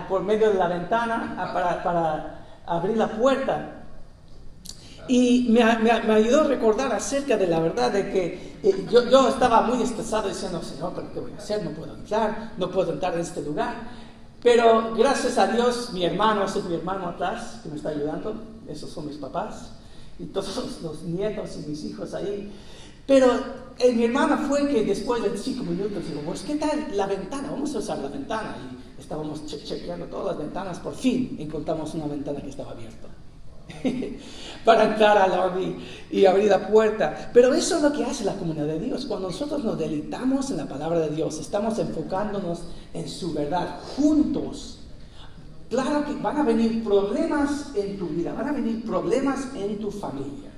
por 0.08 0.24
medio 0.24 0.52
de 0.52 0.58
la 0.58 0.68
ventana 0.68 1.52
para, 1.54 1.84
para 1.84 2.46
abrir 2.66 2.98
la 2.98 3.08
puerta. 3.08 3.83
Y 5.07 5.48
me, 5.50 5.63
me, 5.79 6.13
ayudó 6.13 6.41
a 6.41 6.43
recordar 6.45 6.93
acerca 6.93 7.36
de 7.36 7.48
la 7.48 7.60
verdad 7.60 7.91
de 7.91 8.12
que 8.12 8.53
eh, 8.63 8.88
yo, 8.89 9.10
yo, 9.10 9.27
estaba 9.27 9.62
muy 9.62 9.83
estresado 9.83 10.29
diciendo, 10.29 10.62
Señor, 10.62 10.93
¿pero 10.95 11.12
qué 11.13 11.19
voy 11.19 11.31
a 11.33 11.38
hacer? 11.38 11.63
No 11.63 11.72
puedo 11.72 11.93
entrar, 11.95 12.53
no 12.57 12.72
puedo 12.72 12.93
entrar 12.93 13.13
en 13.15 13.19
este 13.19 13.41
lugar. 13.41 13.75
Pero 14.41 14.93
gracias 14.95 15.38
a 15.38 15.48
Dios, 15.48 15.91
mi 15.93 16.03
hermano, 16.03 16.45
ese 16.45 16.60
es 16.60 16.65
mi 16.65 16.75
hermano 16.75 17.07
atrás 17.07 17.60
que 17.63 17.69
me 17.69 17.77
está 17.77 17.89
ayudando, 17.89 18.36
esos 18.67 18.89
son 18.89 19.07
mis 19.07 19.17
papás, 19.17 19.72
y 20.19 20.25
todos 20.25 20.81
los 20.81 21.01
nietos 21.03 21.57
y 21.57 21.69
mis 21.69 21.83
hijos 21.86 22.13
ahí. 22.13 22.51
Pero 23.07 23.27
eh, 23.79 23.91
mi 23.93 24.05
hermana 24.05 24.38
fue 24.38 24.67
que 24.67 24.83
después 24.83 25.24
de 25.24 25.38
cinco 25.38 25.63
minutos 25.63 26.05
dijo, 26.07 26.22
pues 26.25 26.41
¿qué 26.41 26.55
tal 26.55 26.88
la 26.93 27.07
ventana? 27.07 27.51
Vamos 27.51 27.74
a 27.75 27.79
usar 27.79 28.00
la 28.00 28.10
ventana. 28.10 28.55
Y 28.98 29.01
estábamos 29.01 29.45
chequeando 29.45 30.05
todas 30.07 30.27
las 30.27 30.38
ventanas, 30.38 30.79
por 30.79 30.93
fin 30.93 31.36
encontramos 31.39 31.93
una 31.93 32.07
ventana 32.07 32.41
que 32.41 32.50
estaba 32.50 32.72
abierta. 32.72 33.07
para 34.65 34.86
entrar 34.86 35.18
al 35.18 35.32
lobby 35.32 35.75
y 36.12 36.25
abrir 36.25 36.50
la 36.50 36.68
puerta. 36.68 37.32
Pero 37.34 37.53
eso 37.53 37.77
es 37.77 37.82
lo 37.82 37.92
que 37.92 38.03
hace 38.03 38.24
la 38.24 38.36
comunidad 38.36 38.65
de 38.65 38.80
Dios. 38.80 39.06
Cuando 39.06 39.27
nosotros 39.27 39.63
nos 39.63 39.77
deleitamos 39.77 40.51
en 40.51 40.58
la 40.58 40.65
palabra 40.65 41.00
de 41.00 41.10
Dios, 41.10 41.39
estamos 41.39 41.80
enfocándonos 41.80 42.63
en 42.94 43.08
su 43.08 43.34
verdad 43.34 43.80
juntos. 43.96 44.80
Claro 45.70 46.06
que 46.06 46.13
van 46.13 46.38
a 46.38 46.44
venir 46.44 46.84
problemas 46.84 47.72
en 47.75 47.98
tu 47.98 48.08
vida, 48.08 48.34
van 48.34 48.50
a 48.50 48.51
venir 48.51 48.86
problemas 48.86 49.48
en 49.56 49.80
tu 49.80 49.89
familia, 49.89 50.51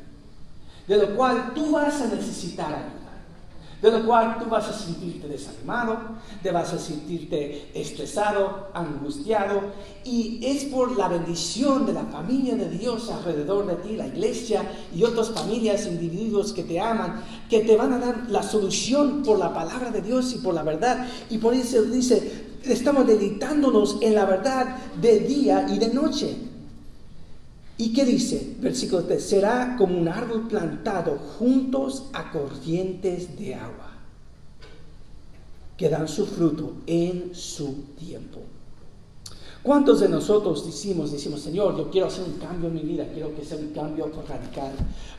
de 0.88 0.98
lo 0.98 1.15
cual 1.15 1.53
tú 1.55 1.72
vas 1.72 2.01
a 2.01 2.07
necesitar 2.07 2.74
ayuda 2.74 3.04
de 3.86 3.92
lo 3.92 4.04
cual 4.04 4.39
tú 4.39 4.50
vas 4.50 4.68
a 4.68 4.74
sentirte 4.74 5.27
desanimado, 5.27 5.98
te 6.42 6.50
vas 6.50 6.74
a 6.74 6.80
sentirte 6.80 7.70
estresado, 7.80 8.70
angustiado, 8.74 9.62
y 10.04 10.39
es 10.44 10.65
por 10.65 10.98
la 10.98 11.08
bendición 11.08 11.86
de 11.86 11.94
la 11.94 12.06
familia 12.06 12.56
de 12.56 12.68
Dios 12.68 13.12
alrededor 13.12 13.68
de 13.68 13.75
ti, 13.88 13.96
la 13.96 14.08
iglesia 14.08 14.63
y 14.94 15.04
otras 15.04 15.30
familias, 15.30 15.86
individuos 15.86 16.51
que 16.51 16.63
te 16.63 16.80
aman, 16.80 17.22
que 17.48 17.60
te 17.60 17.77
van 17.77 17.94
a 17.94 18.00
dar 18.00 18.25
la 18.30 18.42
solución 18.42 19.22
por 19.22 19.38
la 19.38 19.54
palabra 19.54 19.92
de 19.92 20.01
Dios 20.01 20.34
y 20.34 20.39
por 20.39 20.56
la 20.56 20.63
verdad. 20.63 21.08
Y 21.30 21.38
por 21.38 21.54
eso 21.54 21.84
dice, 21.84 22.58
estamos 22.63 23.06
dedicándonos 23.06 23.98
en 24.01 24.15
la 24.15 24.25
verdad 24.25 24.77
de 25.00 25.20
día 25.20 25.68
y 25.70 25.77
de 25.77 25.94
noche. 25.94 26.54
¿Y 27.77 27.91
qué 27.91 28.05
dice? 28.05 28.55
Versículo 28.60 29.03
3, 29.03 29.22
será 29.24 29.75
como 29.77 29.98
un 29.98 30.08
árbol 30.08 30.48
plantado 30.48 31.17
juntos 31.17 32.05
a 32.13 32.32
corrientes 32.32 33.38
de 33.38 33.55
agua, 33.55 33.91
que 35.75 35.89
dan 35.89 36.08
su 36.08 36.25
fruto 36.25 36.77
en 36.88 37.36
su 37.36 37.84
tiempo. 38.00 38.39
¿Cuántos 39.65 40.00
de 40.01 40.10
nosotros 40.10 40.63
decimos, 40.63 41.12
decimos, 41.12 41.41
Señor, 41.41 41.75
yo 41.75 41.89
quiero 41.89 42.05
hacer 42.05 42.24
un 42.24 42.38
cambio 42.38 42.69
en 42.69 42.75
mi 42.75 42.81
vida, 42.81 43.07
quiero 43.12 43.36
que 43.36 43.43
sea 43.43 43.57
un 43.57 43.69
cambio 43.69 44.12
radical, 44.29 44.72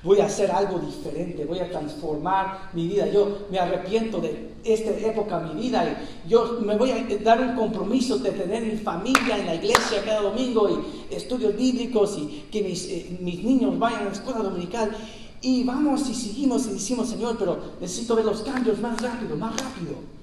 voy 0.05 0.21
a 0.21 0.27
hacer 0.27 0.53
algo 0.53 0.79
diferente, 0.79 1.45
voy 1.45 1.59
a 1.59 1.69
transformar 1.69 2.71
mi 2.73 2.87
vida, 2.87 3.09
yo 3.09 3.39
me 3.51 3.59
arrepiento 3.59 4.21
de 4.21 4.53
esta 4.63 4.91
época 4.91 5.41
de 5.41 5.53
mi 5.53 5.63
vida 5.63 5.85
y 6.25 6.29
yo 6.29 6.61
me 6.65 6.77
voy 6.77 6.93
a 6.93 7.05
dar 7.25 7.41
un 7.41 7.57
compromiso 7.57 8.19
de 8.19 8.31
tener 8.31 8.63
mi 8.63 8.79
familia 8.79 9.37
en 9.37 9.47
la 9.47 9.57
iglesia 9.57 10.05
cada 10.05 10.21
domingo 10.21 10.69
y 10.71 11.13
estudios 11.13 11.57
bíblicos 11.57 12.17
y 12.17 12.47
que 12.49 12.63
mis, 12.63 12.89
eh, 12.89 13.19
mis 13.21 13.43
niños 13.43 13.77
vayan 13.81 14.03
a 14.03 14.05
la 14.05 14.13
escuela 14.13 14.45
dominical. 14.45 14.93
Y 15.41 15.65
vamos 15.65 16.09
y 16.09 16.15
seguimos 16.15 16.67
y 16.69 16.75
decimos, 16.75 17.09
Señor, 17.09 17.37
pero 17.37 17.59
necesito 17.81 18.15
ver 18.15 18.25
los 18.25 18.43
cambios 18.43 18.79
más 18.79 19.03
rápido, 19.03 19.37
más 19.37 19.61
rápido. 19.61 20.16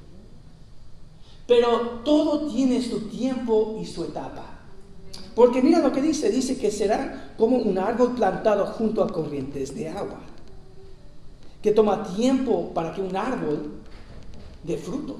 Pero 1.47 2.01
todo 2.03 2.47
tiene 2.47 2.81
su 2.81 3.09
tiempo 3.09 3.77
y 3.81 3.85
su 3.85 4.03
etapa. 4.05 4.53
Porque 5.35 5.61
mira 5.61 5.79
lo 5.79 5.91
que 5.91 6.01
dice, 6.01 6.29
dice 6.29 6.57
que 6.57 6.71
será 6.71 7.33
como 7.37 7.57
un 7.57 7.77
árbol 7.77 8.13
plantado 8.13 8.65
junto 8.67 9.03
a 9.03 9.09
corrientes 9.09 9.75
de 9.75 9.89
agua, 9.89 10.19
que 11.61 11.71
toma 11.71 12.03
tiempo 12.03 12.71
para 12.73 12.93
que 12.93 13.01
un 13.01 13.15
árbol 13.15 13.71
dé 14.63 14.77
fruto. 14.77 15.17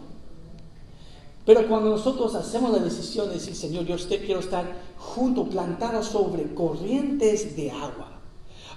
Pero 1.46 1.68
cuando 1.68 1.90
nosotros 1.90 2.36
hacemos 2.36 2.72
la 2.72 2.80
decisión 2.80 3.28
de 3.28 3.34
decir, 3.36 3.56
Señor, 3.56 3.86
yo 3.86 3.98
quiero 4.08 4.40
estar 4.40 4.66
junto, 4.98 5.46
plantado 5.46 6.02
sobre 6.04 6.54
corrientes 6.54 7.56
de 7.56 7.72
agua, 7.72 8.20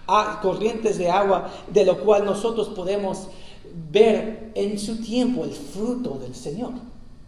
a 0.07 0.41
corrientes 0.41 0.99
de 0.99 1.11
agua 1.11 1.51
de 1.73 1.85
lo 1.85 2.01
cual 2.01 2.25
nosotros 2.25 2.69
podemos 2.71 3.29
ver 3.93 4.53
en 4.55 4.79
su 4.79 5.01
tiempo 5.03 5.45
el 5.45 5.53
fruto 5.53 6.19
del 6.19 6.35
Señor. 6.35 6.73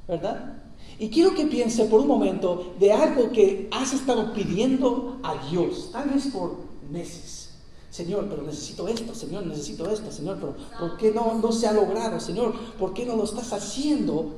¿Verdad? 0.08 0.54
Y 0.98 1.10
quiero 1.10 1.34
que 1.34 1.46
piense 1.46 1.84
por 1.84 2.00
un 2.00 2.08
momento 2.08 2.74
de 2.80 2.92
algo 2.92 3.30
que 3.30 3.68
has 3.70 3.92
estado 3.92 4.32
pidiendo 4.32 5.18
a 5.22 5.48
Dios, 5.48 5.90
tal 5.92 6.08
vez 6.08 6.26
por 6.28 6.56
meses. 6.90 7.50
Señor, 7.90 8.26
pero 8.28 8.42
necesito 8.42 8.88
esto, 8.88 9.14
Señor, 9.14 9.46
necesito 9.46 9.88
esto, 9.90 10.10
Señor, 10.10 10.38
pero 10.40 10.56
¿por 10.78 10.96
qué 10.96 11.12
no, 11.12 11.34
no 11.34 11.52
se 11.52 11.66
ha 11.66 11.72
logrado, 11.72 12.18
Señor? 12.20 12.54
¿Por 12.78 12.94
qué 12.94 13.04
no 13.04 13.16
lo 13.16 13.24
estás 13.24 13.52
haciendo? 13.52 14.34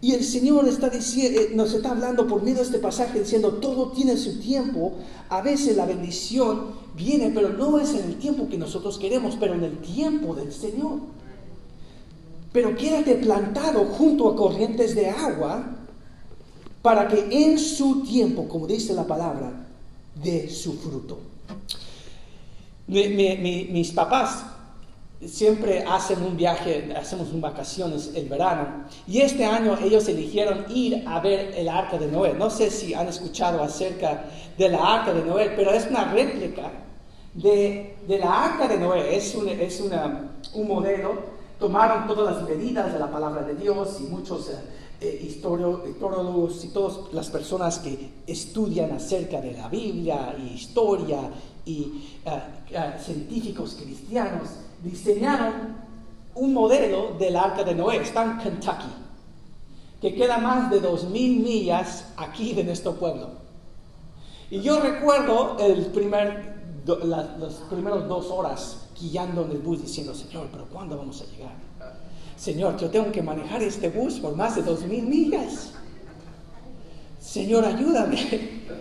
Y 0.00 0.12
el 0.14 0.24
Señor 0.24 0.66
está 0.66 0.88
diciendo, 0.88 1.40
eh, 1.40 1.50
nos 1.54 1.72
está 1.72 1.92
hablando 1.92 2.26
por 2.26 2.42
medio 2.42 2.56
de 2.56 2.62
este 2.62 2.78
pasaje 2.78 3.20
diciendo, 3.20 3.54
todo 3.54 3.92
tiene 3.92 4.16
su 4.16 4.40
tiempo. 4.40 4.94
A 5.28 5.42
veces 5.42 5.76
la 5.76 5.86
bendición 5.86 6.72
viene, 6.96 7.30
pero 7.34 7.50
no 7.50 7.78
es 7.78 7.94
en 7.94 8.04
el 8.06 8.16
tiempo 8.16 8.48
que 8.48 8.58
nosotros 8.58 8.98
queremos, 8.98 9.36
pero 9.38 9.54
en 9.54 9.64
el 9.64 9.78
tiempo 9.78 10.34
del 10.34 10.52
Señor 10.52 11.00
pero 12.52 12.76
quédate 12.76 13.14
plantado 13.16 13.84
junto 13.86 14.28
a 14.28 14.36
corrientes 14.36 14.94
de 14.94 15.08
agua 15.08 15.64
para 16.82 17.08
que 17.08 17.28
en 17.30 17.58
su 17.58 18.02
tiempo, 18.02 18.46
como 18.46 18.66
dice 18.66 18.92
la 18.92 19.06
palabra, 19.06 19.52
dé 20.14 20.50
su 20.50 20.74
fruto. 20.74 21.18
mis 22.86 23.92
papás 23.92 24.44
siempre 25.24 25.84
hacen 25.88 26.20
un 26.22 26.36
viaje, 26.36 26.92
hacemos 26.96 27.32
un 27.32 27.40
vacaciones 27.40 28.10
el 28.14 28.28
verano, 28.28 28.84
y 29.06 29.20
este 29.20 29.44
año 29.44 29.78
ellos 29.82 30.08
eligieron 30.08 30.66
ir 30.68 31.04
a 31.06 31.20
ver 31.20 31.54
el 31.56 31.68
arca 31.68 31.96
de 31.96 32.08
Noé. 32.08 32.34
No 32.34 32.50
sé 32.50 32.70
si 32.70 32.92
han 32.92 33.08
escuchado 33.08 33.62
acerca 33.62 34.24
de 34.58 34.68
la 34.68 34.94
arca 34.94 35.14
de 35.14 35.22
Noé, 35.22 35.52
pero 35.56 35.70
es 35.70 35.86
una 35.86 36.12
réplica 36.12 36.70
de, 37.34 37.96
la 38.08 38.44
arca 38.44 38.68
de 38.68 38.78
Noé, 38.78 39.16
es, 39.16 39.34
es 39.34 39.80
un 40.54 40.68
modelo 40.68 41.31
tomaron 41.62 42.08
todas 42.08 42.34
las 42.34 42.48
medidas 42.48 42.92
de 42.92 42.98
la 42.98 43.08
palabra 43.08 43.42
de 43.42 43.54
Dios 43.54 44.00
y 44.00 44.04
muchos 44.10 44.48
eh, 44.48 44.58
eh 45.00 45.28
y 45.30 45.40
todas 45.40 47.12
las 47.12 47.30
personas 47.30 47.78
que 47.78 48.10
estudian 48.26 48.90
acerca 48.90 49.40
de 49.40 49.52
la 49.52 49.68
Biblia 49.68 50.34
y 50.36 50.54
historia 50.54 51.20
y 51.64 52.18
eh, 52.24 52.42
eh, 52.68 52.94
científicos 53.00 53.78
cristianos 53.80 54.48
diseñaron 54.82 55.76
un 56.34 56.52
modelo 56.52 57.14
del 57.16 57.36
arca 57.36 57.62
de 57.62 57.76
Noé, 57.76 57.98
está 57.98 58.24
en 58.24 58.38
Kentucky, 58.38 58.92
que 60.00 60.16
queda 60.16 60.38
más 60.38 60.68
de 60.68 60.80
dos 60.80 61.04
mil 61.04 61.44
millas 61.44 62.06
aquí 62.16 62.54
de 62.54 62.64
nuestro 62.64 62.94
pueblo. 62.94 63.28
Y 64.50 64.60
yo 64.62 64.80
recuerdo 64.80 65.58
el 65.60 65.86
primer, 65.86 66.82
las 67.04 67.54
primeras 67.70 68.08
dos 68.08 68.30
horas 68.32 68.81
guiando 69.02 69.44
en 69.44 69.52
el 69.52 69.58
bus 69.58 69.82
diciendo, 69.82 70.14
Señor, 70.14 70.48
pero 70.52 70.66
¿cuándo 70.66 70.96
vamos 70.96 71.20
a 71.22 71.36
llegar? 71.36 71.54
Señor, 72.36 72.76
yo 72.78 72.88
tengo 72.90 73.10
que 73.10 73.22
manejar 73.22 73.62
este 73.62 73.90
bus 73.90 74.20
por 74.20 74.36
más 74.36 74.56
de 74.56 74.62
dos 74.62 74.84
mil 74.84 75.04
millas. 75.04 75.72
Señor, 77.20 77.64
ayúdame. 77.64 78.62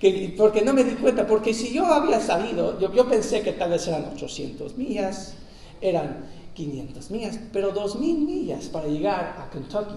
Que, 0.00 0.34
porque 0.34 0.62
no 0.62 0.72
me 0.72 0.82
di 0.82 0.94
cuenta, 0.94 1.26
porque 1.26 1.52
si 1.52 1.74
yo 1.74 1.84
había 1.84 2.18
sabido, 2.20 2.80
yo, 2.80 2.90
yo 2.94 3.06
pensé 3.06 3.42
que 3.42 3.52
tal 3.52 3.68
vez 3.68 3.86
eran 3.86 4.06
800 4.14 4.78
millas, 4.78 5.34
eran 5.82 6.24
500 6.54 7.10
millas, 7.10 7.38
pero 7.52 7.70
dos 7.70 7.98
mil 7.98 8.18
millas 8.18 8.66
para 8.66 8.86
llegar 8.86 9.36
a 9.38 9.50
Kentucky, 9.50 9.94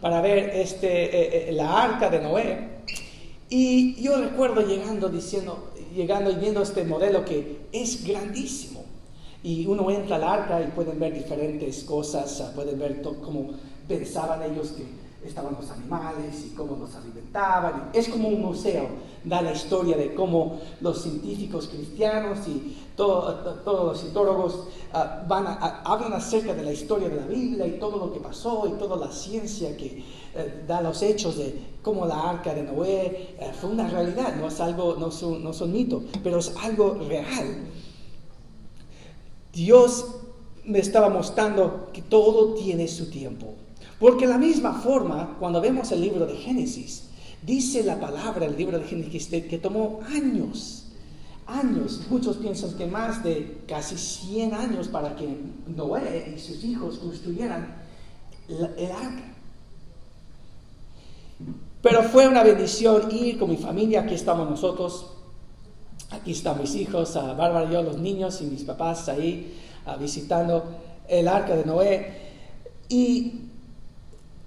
para 0.00 0.22
ver 0.22 0.50
este, 0.54 1.04
eh, 1.04 1.48
eh, 1.48 1.52
la 1.52 1.82
arca 1.82 2.08
de 2.08 2.20
Noé. 2.20 2.68
Y 3.48 4.02
yo 4.02 4.16
recuerdo 4.16 4.66
llegando 4.66 5.10
diciendo, 5.10 5.72
llegando 5.94 6.30
y 6.30 6.36
viendo 6.36 6.62
este 6.62 6.84
modelo 6.84 7.24
que 7.24 7.66
es 7.70 8.04
grandísimo. 8.04 8.71
Y 9.42 9.66
uno 9.66 9.90
entra 9.90 10.16
al 10.16 10.24
arca 10.24 10.60
y 10.62 10.68
pueden 10.68 10.98
ver 11.00 11.14
diferentes 11.14 11.82
cosas, 11.84 12.52
pueden 12.54 12.78
ver 12.78 13.02
cómo 13.02 13.50
pensaban 13.88 14.42
ellos 14.42 14.68
que 14.68 14.84
estaban 15.26 15.56
los 15.58 15.70
animales 15.70 16.44
y 16.46 16.54
cómo 16.54 16.76
los 16.76 16.94
alimentaban. 16.94 17.90
Es 17.92 18.08
como 18.08 18.28
un 18.28 18.42
museo, 18.42 18.88
da 19.24 19.42
la 19.42 19.52
historia 19.52 19.96
de 19.96 20.14
cómo 20.14 20.58
los 20.80 21.02
científicos 21.02 21.68
cristianos 21.68 22.38
y 22.48 22.76
todos 22.96 23.56
los 23.64 24.00
cientólogos 24.00 24.68
ah, 24.92 25.24
van 25.28 25.46
hablan 25.84 26.12
acerca 26.12 26.54
de 26.54 26.62
la 26.62 26.72
historia 26.72 27.08
de 27.08 27.16
la 27.16 27.26
Biblia 27.26 27.66
y 27.66 27.78
todo 27.78 27.98
lo 27.98 28.12
que 28.12 28.20
pasó 28.20 28.66
y 28.66 28.78
toda 28.78 28.96
la 28.96 29.12
ciencia 29.12 29.76
que 29.76 30.04
eh, 30.34 30.64
da 30.66 30.80
los 30.80 31.02
hechos 31.02 31.36
de 31.36 31.54
cómo 31.82 32.06
la 32.06 32.30
arca 32.30 32.54
de 32.54 32.62
Noé 32.62 33.36
eh, 33.38 33.52
fue 33.58 33.70
una 33.70 33.88
realidad, 33.88 34.36
no 34.36 34.48
es 34.48 34.60
algo, 34.60 34.96
no 34.98 35.10
son, 35.10 35.42
no 35.42 35.52
son 35.52 35.72
mitos, 35.72 36.02
pero 36.22 36.38
es 36.38 36.54
algo 36.62 36.94
real. 37.08 37.66
Dios 39.52 40.06
me 40.64 40.78
estaba 40.78 41.08
mostrando 41.08 41.90
que 41.92 42.02
todo 42.02 42.54
tiene 42.54 42.88
su 42.88 43.10
tiempo. 43.10 43.54
Porque 43.98 44.26
de 44.26 44.32
la 44.32 44.38
misma 44.38 44.74
forma, 44.74 45.36
cuando 45.38 45.60
vemos 45.60 45.92
el 45.92 46.00
libro 46.00 46.26
de 46.26 46.36
Génesis, 46.36 47.10
dice 47.42 47.82
la 47.82 48.00
palabra, 48.00 48.46
el 48.46 48.56
libro 48.56 48.78
de 48.78 48.84
Génesis, 48.84 49.28
que 49.28 49.58
tomó 49.58 50.00
años, 50.08 50.86
años, 51.46 52.02
muchos 52.10 52.36
piensan 52.36 52.76
que 52.76 52.86
más 52.86 53.22
de 53.22 53.62
casi 53.68 53.96
100 53.96 54.54
años 54.54 54.88
para 54.88 55.14
que 55.16 55.36
Noé 55.66 56.34
y 56.36 56.40
sus 56.40 56.64
hijos 56.64 56.98
construyeran 56.98 57.82
el 58.48 58.90
arca. 58.92 59.34
Pero 61.82 62.02
fue 62.04 62.28
una 62.28 62.44
bendición 62.44 63.08
ir 63.10 63.38
con 63.38 63.50
mi 63.50 63.56
familia, 63.56 64.02
aquí 64.02 64.14
estamos 64.14 64.48
nosotros, 64.48 65.06
aquí 66.12 66.32
están 66.32 66.60
mis 66.60 66.74
hijos, 66.74 67.16
a 67.16 67.32
Bárbara 67.34 67.68
y 67.68 67.72
yo, 67.72 67.82
los 67.82 67.98
niños 67.98 68.40
y 68.42 68.44
mis 68.44 68.62
papás 68.62 69.08
ahí 69.08 69.58
visitando 69.98 70.64
el 71.08 71.28
arca 71.28 71.56
de 71.56 71.64
Noé. 71.64 72.12
Y 72.88 73.32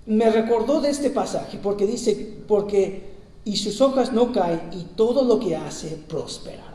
me 0.05 0.29
recordó 0.29 0.81
de 0.81 0.89
este 0.89 1.09
pasaje 1.09 1.59
porque 1.61 1.85
dice, 1.85 2.43
porque 2.47 3.15
y 3.45 3.57
sus 3.57 3.79
hojas 3.79 4.11
no 4.11 4.31
caen 4.31 4.69
y 4.73 4.83
todo 4.95 5.23
lo 5.23 5.39
que 5.39 5.55
hace 5.55 5.97
prosperará. 6.07 6.73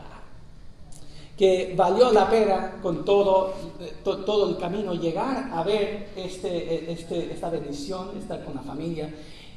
Que 1.37 1.73
valió 1.75 2.11
la 2.11 2.29
pena 2.29 2.79
con 2.81 3.03
todo, 3.03 3.53
todo 4.03 4.49
el 4.49 4.57
camino 4.57 4.93
llegar 4.93 5.49
a 5.51 5.63
ver 5.63 6.09
este, 6.15 6.91
este, 6.91 7.33
esta 7.33 7.49
bendición, 7.49 8.17
estar 8.17 8.43
con 8.45 8.55
la 8.55 8.61
familia. 8.61 9.13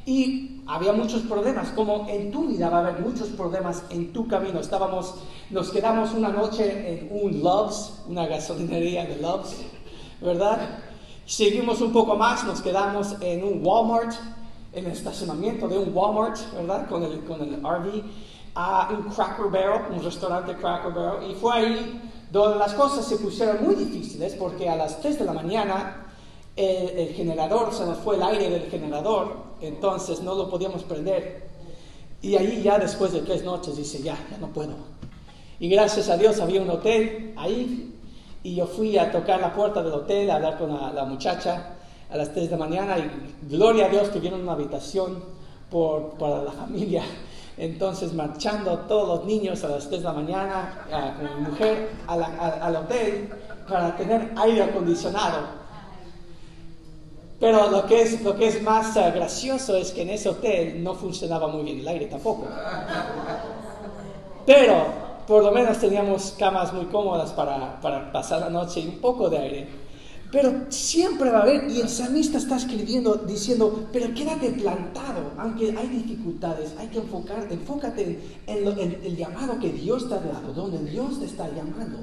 Y 0.06 0.62
había 0.66 0.92
muchos 0.92 1.22
problemas, 1.22 1.68
como 1.70 2.06
en 2.08 2.30
tu 2.30 2.48
vida 2.48 2.68
va 2.68 2.78
a 2.78 2.88
haber 2.88 3.00
muchos 3.00 3.28
problemas 3.28 3.84
en 3.90 4.12
tu 4.12 4.28
camino. 4.28 4.60
Estábamos, 4.60 5.14
nos 5.50 5.70
quedamos 5.70 6.12
una 6.12 6.28
noche 6.28 6.92
en 6.92 7.08
un 7.10 7.42
Loves, 7.42 8.02
una 8.06 8.26
gasolinería 8.26 9.06
de 9.06 9.16
Loves, 9.16 9.56
¿verdad? 10.20 10.80
Seguimos 11.26 11.80
un 11.80 11.92
poco 11.92 12.16
más, 12.16 12.44
nos 12.44 12.60
quedamos 12.60 13.16
en 13.20 13.44
un 13.44 13.64
Walmart, 13.64 14.14
en 14.74 14.86
el 14.86 14.92
estacionamiento 14.92 15.68
de 15.68 15.78
un 15.78 15.94
Walmart, 15.94 16.38
¿verdad? 16.54 16.86
Con 16.88 17.02
el, 17.02 17.24
con 17.24 17.40
el 17.40 17.56
RV, 17.62 18.02
a 18.54 18.90
un 18.90 19.10
Cracker 19.10 19.46
Barrel, 19.46 19.92
un 19.96 20.04
restaurante 20.04 20.54
Cracker 20.54 20.92
Barrel, 20.92 21.30
y 21.30 21.34
fue 21.34 21.54
ahí 21.54 22.10
donde 22.30 22.58
las 22.58 22.74
cosas 22.74 23.06
se 23.06 23.16
pusieron 23.16 23.64
muy 23.64 23.74
difíciles 23.74 24.34
porque 24.34 24.68
a 24.68 24.76
las 24.76 25.00
3 25.00 25.20
de 25.20 25.24
la 25.24 25.32
mañana 25.32 26.04
el, 26.56 27.08
generador, 27.14 27.72
se 27.72 27.84
nos 27.84 27.98
fue 27.98 28.16
el 28.16 28.22
aire 28.22 28.50
del 28.50 28.70
generador, 28.70 29.36
entonces 29.66 30.20
no 30.20 30.34
lo 30.34 30.48
podíamos 30.48 30.82
prender. 30.84 31.48
Y 32.22 32.36
ahí 32.36 32.62
ya 32.62 32.78
después 32.78 33.12
de 33.12 33.20
tres 33.20 33.44
noches 33.44 33.76
dice, 33.76 34.02
ya, 34.02 34.16
ya 34.30 34.38
no 34.38 34.48
puedo. 34.48 34.74
Y 35.60 35.68
gracias 35.68 36.08
a 36.08 36.16
Dios 36.16 36.40
había 36.40 36.62
un 36.62 36.70
hotel 36.70 37.34
ahí 37.36 37.94
y 38.42 38.54
yo 38.54 38.66
fui 38.66 38.98
a 38.98 39.10
tocar 39.10 39.40
la 39.40 39.52
puerta 39.54 39.82
del 39.82 39.92
hotel, 39.92 40.30
a 40.30 40.36
hablar 40.36 40.58
con 40.58 40.70
la, 40.70 41.04
muchacha 41.04 41.76
a 42.10 42.16
las 42.16 42.32
3 42.32 42.50
de 42.50 42.50
la 42.50 42.56
mañana 42.58 42.98
y 42.98 43.10
gloria 43.48 43.86
a 43.86 43.88
Dios 43.88 44.10
tuvieron 44.12 44.42
una 44.42 44.52
habitación 44.52 45.22
para 46.18 46.42
la 46.42 46.52
familia. 46.52 47.02
Entonces, 47.56 48.12
marchando 48.12 48.78
todos 48.80 49.20
los 49.20 49.26
niños 49.26 49.64
a 49.64 49.68
las 49.68 49.88
3 49.88 50.02
de 50.02 50.06
la 50.06 50.12
mañana 50.12 50.86
con 51.16 51.42
mi 51.42 51.50
mujer 51.50 51.90
al 52.06 52.76
hotel 52.76 53.30
para 53.68 53.96
tener 53.96 54.32
aire 54.36 54.62
acondicionado. 54.62 55.63
Pero 57.40 57.70
lo 57.70 57.86
que 57.86 58.02
es, 58.02 58.22
lo 58.22 58.36
que 58.36 58.48
es 58.48 58.62
más 58.62 58.96
uh, 58.96 59.12
gracioso 59.14 59.76
es 59.76 59.90
que 59.90 60.02
en 60.02 60.10
ese 60.10 60.28
hotel 60.28 60.82
no 60.82 60.94
funcionaba 60.94 61.48
muy 61.48 61.64
bien 61.64 61.80
el 61.80 61.88
aire 61.88 62.06
tampoco. 62.06 62.46
Pero 64.46 65.04
por 65.26 65.42
lo 65.42 65.50
menos 65.50 65.78
teníamos 65.78 66.34
camas 66.38 66.72
muy 66.72 66.86
cómodas 66.86 67.32
para, 67.32 67.80
para, 67.80 68.12
pasar 68.12 68.40
la 68.40 68.50
noche 68.50 68.80
y 68.80 68.88
un 68.88 68.98
poco 68.98 69.28
de 69.30 69.38
aire. 69.38 69.68
Pero 70.30 70.66
siempre 70.68 71.30
va 71.30 71.38
a 71.38 71.42
haber, 71.42 71.70
y 71.70 71.80
el 71.80 71.88
salmista 71.88 72.38
está 72.38 72.56
escribiendo 72.56 73.14
diciendo, 73.14 73.86
pero 73.92 74.12
quédate 74.14 74.50
plantado, 74.50 75.30
aunque 75.38 75.74
hay 75.78 75.86
dificultades, 75.86 76.74
hay 76.78 76.88
que 76.88 76.98
enfocar, 76.98 77.46
enfócate 77.50 78.18
en, 78.46 78.98
el 79.04 79.16
llamado 79.16 79.58
que 79.60 79.70
Dios 79.70 80.08
te 80.08 80.14
ha 80.14 80.20
dado, 80.20 80.52
donde 80.52 80.90
Dios 80.90 81.20
te 81.20 81.26
está 81.26 81.46
llamando. 81.48 81.98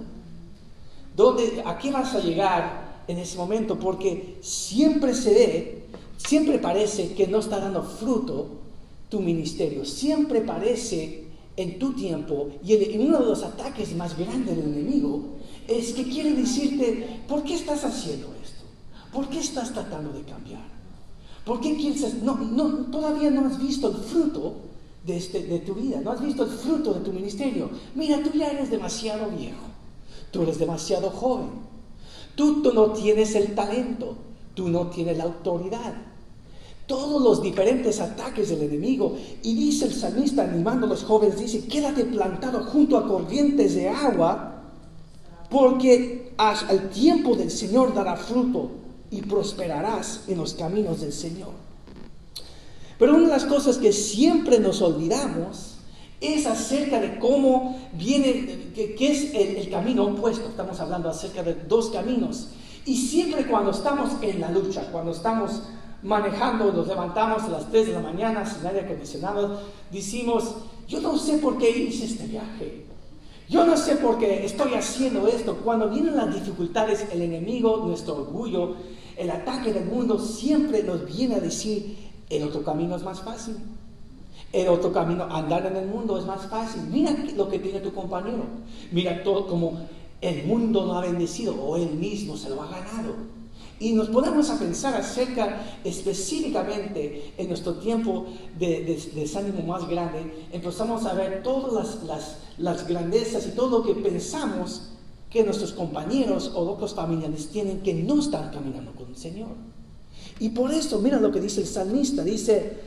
Donde, 1.15 1.61
¿A 1.65 1.77
qué 1.77 1.91
vas 1.91 2.15
a 2.15 2.19
llegar 2.19 2.90
en 3.11 3.19
ese 3.19 3.37
momento? 3.37 3.77
Porque 3.77 4.37
siempre 4.41 5.13
se 5.13 5.33
ve, 5.33 5.83
siempre 6.17 6.59
parece 6.59 7.13
que 7.13 7.27
no 7.27 7.39
está 7.39 7.59
dando 7.59 7.83
fruto 7.83 8.47
tu 9.09 9.19
ministerio, 9.19 9.85
siempre 9.85 10.41
parece 10.41 11.25
en 11.57 11.77
tu 11.77 11.93
tiempo 11.93 12.49
y 12.63 12.73
uno 12.97 13.19
de 13.19 13.25
los 13.25 13.43
ataques 13.43 13.93
más 13.95 14.17
grandes 14.17 14.55
del 14.55 14.73
enemigo 14.73 15.21
es 15.67 15.93
que 15.93 16.03
quiere 16.03 16.33
decirte, 16.33 17.21
¿por 17.27 17.43
qué 17.43 17.55
estás 17.55 17.83
haciendo 17.83 18.27
esto? 18.41 18.63
¿Por 19.11 19.27
qué 19.27 19.39
estás 19.39 19.73
tratando 19.73 20.11
de 20.13 20.23
cambiar? 20.23 20.63
¿Por 21.45 21.59
qué 21.59 21.75
quieres? 21.75 22.23
No, 22.23 22.35
no, 22.35 22.91
todavía 22.91 23.29
no 23.29 23.47
has 23.47 23.61
visto 23.61 23.89
el 23.89 23.95
fruto 23.95 24.55
de, 25.05 25.17
este, 25.17 25.43
de 25.43 25.59
tu 25.59 25.73
vida, 25.73 25.99
no 26.01 26.11
has 26.11 26.21
visto 26.21 26.43
el 26.43 26.49
fruto 26.49 26.93
de 26.93 27.01
tu 27.01 27.11
ministerio. 27.11 27.69
Mira, 27.95 28.23
tú 28.23 28.31
ya 28.37 28.51
eres 28.51 28.71
demasiado 28.71 29.29
viejo, 29.31 29.65
tú 30.31 30.43
eres 30.43 30.59
demasiado 30.59 31.09
joven, 31.09 31.49
tú, 32.35 32.61
no 32.73 32.91
tienes 32.91 33.35
el 33.35 33.55
talento, 33.55 34.15
tú 34.53 34.69
no 34.69 34.87
tienes 34.87 35.17
la 35.17 35.25
autoridad, 35.25 35.93
todos 36.87 37.21
los 37.21 37.41
diferentes 37.41 37.99
ataques 37.99 38.49
del 38.49 38.63
enemigo. 38.63 39.15
Y 39.43 39.55
dice 39.55 39.85
el 39.85 39.93
salmista 39.93 40.43
animando 40.43 40.85
a 40.85 40.89
los 40.89 41.03
jóvenes, 41.03 41.39
dice, 41.39 41.65
quédate 41.67 42.05
plantado 42.05 42.63
junto 42.65 42.97
a 42.97 43.07
corrientes 43.07 43.75
de 43.75 43.89
agua, 43.89 44.63
porque 45.49 46.33
al 46.37 46.89
tiempo 46.89 47.35
del 47.35 47.51
Señor 47.51 47.93
dará 47.93 48.15
fruto 48.15 48.71
y 49.09 49.21
prosperarás 49.21 50.23
en 50.27 50.37
los 50.37 50.53
caminos 50.53 51.01
del 51.01 51.13
Señor. 51.13 51.51
Pero 52.97 53.15
una 53.15 53.23
de 53.23 53.29
las 53.29 53.45
cosas 53.45 53.77
que 53.77 53.91
siempre 53.91 54.59
nos 54.59 54.81
olvidamos 54.81 55.70
es 56.21 56.45
acerca 56.45 56.99
de 56.99 57.17
cómo 57.17 57.77
viene, 57.93 58.71
qué 58.75 59.11
es 59.11 59.33
el, 59.33 59.69
camino 59.69 60.05
opuesto. 60.05 60.47
Estamos 60.47 60.79
hablando 60.79 61.09
acerca 61.09 61.41
de 61.41 61.55
dos 61.55 61.89
caminos. 61.89 62.49
Y 62.85 62.95
siempre 62.95 63.47
cuando 63.47 63.71
estamos 63.71 64.11
en 64.21 64.39
la 64.39 64.51
lucha, 64.51 64.87
cuando 64.91 65.11
estamos 65.11 65.63
manejando, 66.03 66.71
nos 66.71 66.87
levantamos 66.87 67.43
a 67.43 67.49
las 67.49 67.69
3 67.71 67.87
de 67.87 67.93
la 67.93 67.99
mañana 67.99 68.45
sin 68.45 68.65
aire 68.65 68.81
acondicionado, 68.81 69.59
decimos, 69.91 70.55
yo 70.87 71.01
no 71.01 71.17
sé 71.17 71.39
por 71.39 71.57
qué 71.57 71.69
hice 71.69 72.05
este 72.05 72.27
viaje. 72.27 72.85
Yo 73.49 73.65
no 73.65 73.75
sé 73.75 73.95
por 73.95 74.17
qué 74.17 74.45
estoy 74.45 74.75
haciendo 74.75 75.27
esto. 75.27 75.57
Cuando 75.57 75.89
vienen 75.89 76.15
las 76.15 76.33
dificultades, 76.33 77.07
el 77.11 77.21
enemigo, 77.21 77.83
nuestro 77.85 78.15
orgullo, 78.15 78.75
el 79.17 79.29
ataque 79.29 79.73
del 79.73 79.85
mundo 79.85 80.19
siempre 80.19 80.83
nos 80.83 81.05
viene 81.05 81.35
a 81.35 81.39
decir, 81.39 81.97
el 82.29 82.43
otro 82.43 82.63
camino 82.63 82.95
es 82.95 83.03
más 83.03 83.21
fácil. 83.21 83.57
El 84.51 84.67
otro 84.67 84.91
camino, 84.91 85.23
andar 85.23 85.65
en 85.65 85.77
el 85.77 85.87
mundo 85.87 86.17
es 86.17 86.25
más 86.25 86.45
fácil. 86.47 86.81
Mira 86.89 87.15
lo 87.35 87.49
que 87.49 87.59
tiene 87.59 87.79
tu 87.79 87.93
compañero. 87.93 88.43
Mira 88.91 89.23
todo 89.23 89.47
como 89.47 89.87
el 90.21 90.45
mundo 90.45 90.85
lo 90.85 90.93
ha 90.93 91.01
bendecido 91.01 91.55
o 91.55 91.77
él 91.77 91.91
mismo 91.91 92.37
se 92.37 92.49
lo 92.49 92.61
ha 92.61 92.67
ganado. 92.67 93.15
Y 93.81 93.93
nos 93.93 94.09
ponemos 94.09 94.47
a 94.51 94.59
pensar 94.59 94.93
acerca 94.93 95.65
específicamente 95.83 97.33
en 97.35 97.47
nuestro 97.47 97.75
tiempo 97.75 98.27
de, 98.59 99.01
desánimo 99.15 99.63
más 99.63 99.89
grande, 99.89 100.47
empezamos 100.51 101.03
a 101.05 101.15
ver 101.15 101.41
todas 101.41 101.97
las, 102.59 102.87
grandezas 102.87 103.47
y 103.47 103.51
todo 103.55 103.79
lo 103.79 103.83
que 103.83 103.95
pensamos 103.95 104.89
que 105.31 105.43
nuestros 105.43 105.73
compañeros 105.73 106.51
o 106.53 106.59
otros 106.69 106.93
familiares 106.93 107.49
tienen 107.49 107.81
que 107.81 107.95
no 107.95 108.19
están 108.19 108.51
caminando 108.51 108.91
con 108.91 109.07
el 109.07 109.17
Señor. 109.17 109.55
Y 110.39 110.49
por 110.49 110.71
eso, 110.71 110.99
mira 110.99 111.19
lo 111.19 111.31
que 111.31 111.41
dice 111.41 111.61
el 111.61 111.67
salmista, 111.67 112.23
dice, 112.23 112.81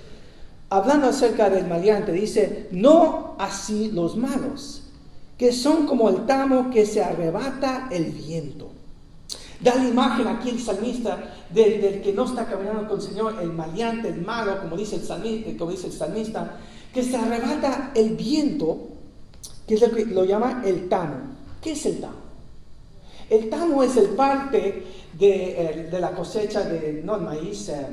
hablando 0.76 1.08
acerca 1.08 1.48
del 1.50 1.66
maleante, 1.66 2.10
dice, 2.10 2.68
no 2.72 3.36
así 3.38 3.92
los 3.92 4.16
malos, 4.16 4.82
que 5.38 5.52
son 5.52 5.86
como 5.86 6.08
el 6.08 6.26
tamo 6.26 6.70
que 6.70 6.84
se 6.84 7.02
arrebata 7.02 7.88
el 7.92 8.06
viento. 8.06 8.70
Da 9.60 9.76
la 9.76 9.88
imagen 9.88 10.26
aquí 10.26 10.50
el 10.50 10.60
salmista 10.60 11.32
del, 11.50 12.02
que 12.02 12.12
no 12.12 12.24
está 12.24 12.46
caminando 12.46 12.88
con 12.88 12.98
el 12.98 13.06
Señor, 13.06 13.36
el 13.40 13.52
maleante, 13.52 14.08
el 14.08 14.20
malo, 14.20 14.60
como 14.60 14.76
dice 14.76 14.96
el 14.96 15.02
salmista, 15.02 15.48
el 15.50 15.56
que 16.92 17.02
se 17.02 17.16
arrebata 17.16 17.92
el 17.94 18.16
viento, 18.16 18.88
que 19.66 19.74
es 19.74 19.80
lo 19.80 19.90
que 19.92 20.26
llama 20.26 20.62
el 20.64 20.88
tamo. 20.88 21.16
¿Qué 21.62 21.72
es 21.72 21.86
el 21.86 22.00
tamo? 22.00 22.24
El 23.30 23.48
tamo 23.48 23.82
es 23.82 23.96
el 23.96 24.08
parte 24.08 24.84
de, 25.18 25.88
eh, 25.92 25.98
la 26.00 26.10
cosecha 26.10 26.62
de, 26.62 27.00
no 27.04 27.16
el 27.16 27.22
maíz, 27.22 27.68
eh, 27.68 27.86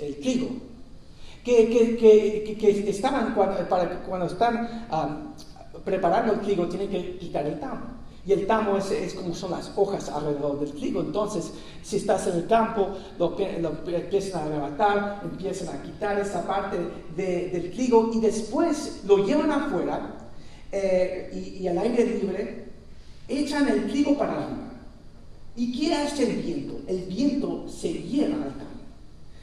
el 0.00 0.16
trigo, 0.20 0.73
que, 1.44 1.68
que, 1.68 2.44
que, 2.44 2.56
que 2.56 2.90
estaban 2.90 3.34
cuando, 3.34 3.68
para, 3.68 4.00
cuando 4.00 4.26
están 4.26 5.34
preparando 5.84 6.32
el 6.32 6.40
trigo, 6.40 6.66
tienen 6.66 6.88
que 6.88 7.18
quitar 7.18 7.46
el 7.46 7.60
tamo. 7.60 7.94
Y 8.26 8.32
el 8.32 8.46
tamo 8.46 8.78
es, 8.78 8.90
es, 8.90 9.12
como 9.12 9.34
son 9.34 9.50
las 9.50 9.70
hojas 9.76 10.08
alrededor 10.08 10.58
del 10.58 10.72
trigo. 10.72 11.02
Entonces, 11.02 11.52
si 11.82 11.96
estás 11.96 12.26
en 12.26 12.36
el 12.36 12.46
campo, 12.46 12.96
lo, 13.18 13.36
lo 13.60 13.94
empiezan 13.94 14.42
a 14.42 14.46
arrebatar, 14.46 15.20
empiezan 15.22 15.76
a 15.76 15.82
quitar 15.82 16.18
esa 16.18 16.46
parte 16.46 16.78
de, 17.14 17.50
del 17.50 17.70
trigo 17.70 18.10
y 18.14 18.20
después 18.20 19.02
lo 19.06 19.18
llevan 19.18 19.52
afuera 19.52 20.14
eh, 20.72 21.30
y, 21.34 21.62
y, 21.62 21.68
al 21.68 21.76
aire 21.76 22.06
libre, 22.06 22.64
echan 23.28 23.68
el 23.68 23.90
trigo 23.90 24.16
para 24.16 24.32
arriba. 24.32 24.72
¿Y 25.56 25.78
qué 25.78 25.94
hace 25.94 26.30
el 26.30 26.36
viento? 26.42 26.80
El 26.88 27.02
viento 27.02 27.68
se 27.68 27.92
lleva 27.92 28.36
al 28.36 28.56
campo. 28.56 28.64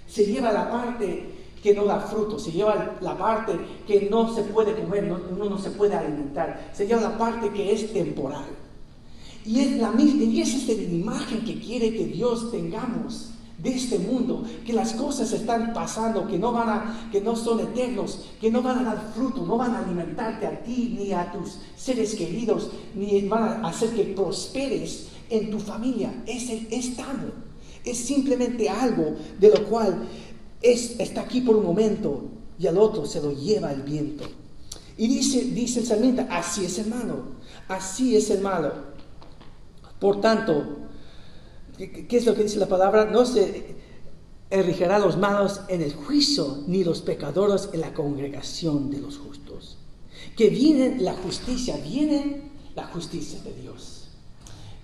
Se 0.08 0.26
lleva 0.26 0.52
la 0.52 0.70
parte 0.70 1.41
que 1.62 1.74
no 1.74 1.86
da 1.86 2.00
fruto, 2.00 2.40
se 2.40 2.52
lleva 2.52 2.98
la 3.02 3.18
parte 3.18 3.54
que 3.86 4.10
no 4.10 4.34
se 4.34 4.44
puede 4.44 4.74
comer, 4.76 5.04
no, 5.04 5.20
uno 5.32 5.50
no 5.50 5.58
se 5.58 5.72
puede 5.72 5.96
alimentar, 5.96 6.72
se 6.74 6.88
lleva 6.88 7.02
la 7.02 7.18
parte 7.18 7.50
que 7.50 7.72
es 7.72 7.94
temporal. 7.94 8.46
Y 9.46 9.60
es 9.60 9.78
la 9.78 9.92
misma, 9.92 10.24
y 10.24 10.42
es 10.42 10.68
la 10.68 10.74
imagen 10.74 11.44
que 11.44 11.60
quiere 11.60 11.94
que 11.94 12.06
Dios 12.06 12.52
tengamos 12.52 13.32
de 13.62 13.70
este 13.76 14.00
mundo, 14.00 14.44
que 14.66 14.74
las 14.74 14.94
cosas 14.94 15.32
están 15.32 15.74
pasando, 15.74 16.28
que 16.28 16.40
no 16.40 16.52
van 16.52 16.70
a, 16.70 17.10
que 17.12 17.22
no 17.22 17.36
son 17.36 17.60
eternos, 17.60 18.20
que 18.40 18.50
no 18.50 18.62
van 18.62 18.80
a 18.80 18.84
dar 18.84 19.12
fruto, 19.16 19.46
no 19.46 19.58
van 19.58 19.76
a 19.76 19.80
alimentarte 19.80 20.48
a 20.48 20.64
ti 20.64 20.96
ni 20.98 21.14
a 21.14 21.32
tus 21.32 21.58
seres 21.76 22.16
queridos, 22.16 22.70
ni 22.96 23.22
van 23.28 23.64
a 23.64 23.70
hacer 23.70 23.90
que 23.92 24.04
prosperes 24.04 25.10
en 25.30 25.52
tu 25.52 25.60
familia. 25.60 26.24
Es 26.26 26.50
el 26.50 26.68
estado, 26.72 27.32
es 27.86 27.98
simplemente 27.98 28.68
algo 28.68 29.16
de 29.40 29.50
lo 29.50 29.64
cual 29.68 30.08
es, 30.62 31.00
está 31.00 31.22
aquí 31.22 31.42
por 31.42 31.56
un 31.56 31.66
momento 31.66 32.24
y 32.60 32.68
al 32.68 32.78
otro 32.78 33.06
se 33.06 33.22
lo 33.22 33.32
lleva 33.32 33.72
el 33.72 33.82
viento. 33.82 34.26
Y 34.98 35.08
dice, 35.08 35.46
dice 35.46 35.80
el 35.80 35.86
salmista, 35.86 36.28
así 36.30 36.66
es 36.66 36.78
el 36.80 36.88
malo, 36.88 37.24
así 37.68 38.16
es 38.16 38.30
el 38.30 38.42
malo. 38.42 38.72
Por 40.00 40.22
tanto, 40.22 40.78
¿qué, 41.78 42.18
es 42.18 42.26
lo 42.26 42.36
que 42.36 42.44
dice 42.44 42.60
la 42.60 42.68
palabra? 42.68 43.06
No 43.06 43.26
se 43.26 43.76
erigirá 44.50 45.00
los 45.00 45.18
malos 45.18 45.62
en 45.70 45.82
el 45.82 45.94
juicio, 45.94 46.60
ni 46.68 46.84
los 46.84 47.02
pecadores 47.02 47.70
en 47.74 47.82
la 47.82 47.94
congregación 47.94 48.92
de 48.92 49.00
los 49.00 49.18
justos. 49.18 49.78
Que 50.36 50.50
viene 50.50 51.00
la 51.00 51.14
justicia, 51.14 51.78
viene 51.78 52.52
la 52.76 52.86
justicia 52.88 53.40
de 53.42 53.54
Dios. 53.54 54.10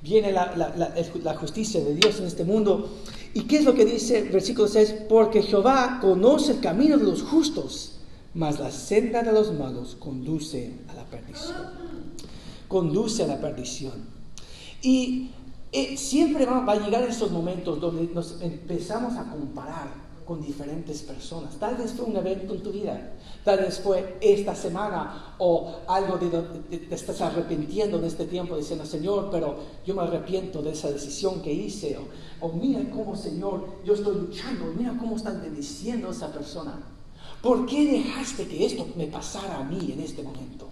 Viene 0.01 0.31
la, 0.31 1.37
justicia 1.39 1.83
de 1.83 1.95
Dios 1.95 2.19
en 2.19 2.27
este 2.27 2.43
mundo. 2.43 2.89
¿Y 3.38 3.41
qué 3.41 3.58
es 3.58 3.65
lo 3.65 3.76
que 3.76 3.86
dice 3.86 4.17
el 4.17 4.30
versículo 4.30 4.67
6? 4.67 4.95
Porque 5.08 5.43
Jehová 5.43 6.00
conoce 6.02 6.54
el 6.54 6.60
camino 6.60 6.97
de 6.97 7.04
los 7.04 7.21
justos, 7.21 8.00
mas 8.34 8.60
la 8.60 8.71
senda 8.71 9.21
de 9.21 9.32
los 9.32 9.54
malos 9.54 9.95
conduce 10.00 10.73
a 10.88 10.95
la 10.95 11.04
perdición. 11.04 11.56
Conduce 12.67 13.23
a 13.23 13.28
la 13.28 13.39
perdición. 13.39 13.93
Y 14.82 15.30
eh, 15.71 15.97
siempre 15.97 16.47
va, 16.47 16.65
a 16.65 16.80
llegar 16.80 17.04
esos 17.04 17.30
momentos 17.30 17.80
donde 17.80 18.12
nos 18.12 18.41
empezamos 18.41 19.15
a 19.17 19.30
comparar 19.30 20.06
con 20.27 20.41
diferentes 20.41 21.01
personas. 21.03 21.55
Tal 21.55 21.77
vez 21.77 21.93
fue 21.93 22.05
un 22.05 22.17
evento 22.17 22.53
en 22.53 22.61
tu 22.61 22.71
vida, 22.71 23.13
tal 23.43 23.59
vez 23.59 23.79
fue 23.79 24.17
esta 24.19 24.53
semana 24.53 25.35
o 25.37 25.77
algo 25.87 26.17
de 26.17 26.29
donde 26.29 26.77
te, 26.77 26.93
estás 26.93 27.21
arrepintiendo 27.21 27.97
en 27.97 28.05
este 28.05 28.25
tiempo 28.25 28.57
diciendo, 28.57 28.85
Señor, 28.85 29.29
pero 29.31 29.55
yo 29.85 29.95
me 29.95 30.03
arrepiento 30.03 30.61
de 30.61 30.71
esa 30.71 30.91
decisión 30.91 31.41
que 31.41 31.53
hice. 31.53 31.97
O, 31.97 32.47
o 32.47 32.51
mira 32.51 32.81
cómo, 32.91 33.15
Señor, 33.15 33.65
yo 33.85 33.93
estoy 33.93 34.15
luchando, 34.15 34.65
mira 34.77 34.95
cómo 34.99 35.15
están 35.15 35.41
bendiciendo 35.41 36.09
a 36.09 36.11
esa 36.11 36.31
persona. 36.31 36.77
¿Por 37.41 37.65
qué 37.65 37.85
dejaste 37.85 38.47
que 38.47 38.65
esto 38.65 38.85
me 38.95 39.07
pasara 39.07 39.59
a 39.59 39.63
mí 39.63 39.91
en 39.93 40.01
este 40.01 40.23
momento? 40.23 40.67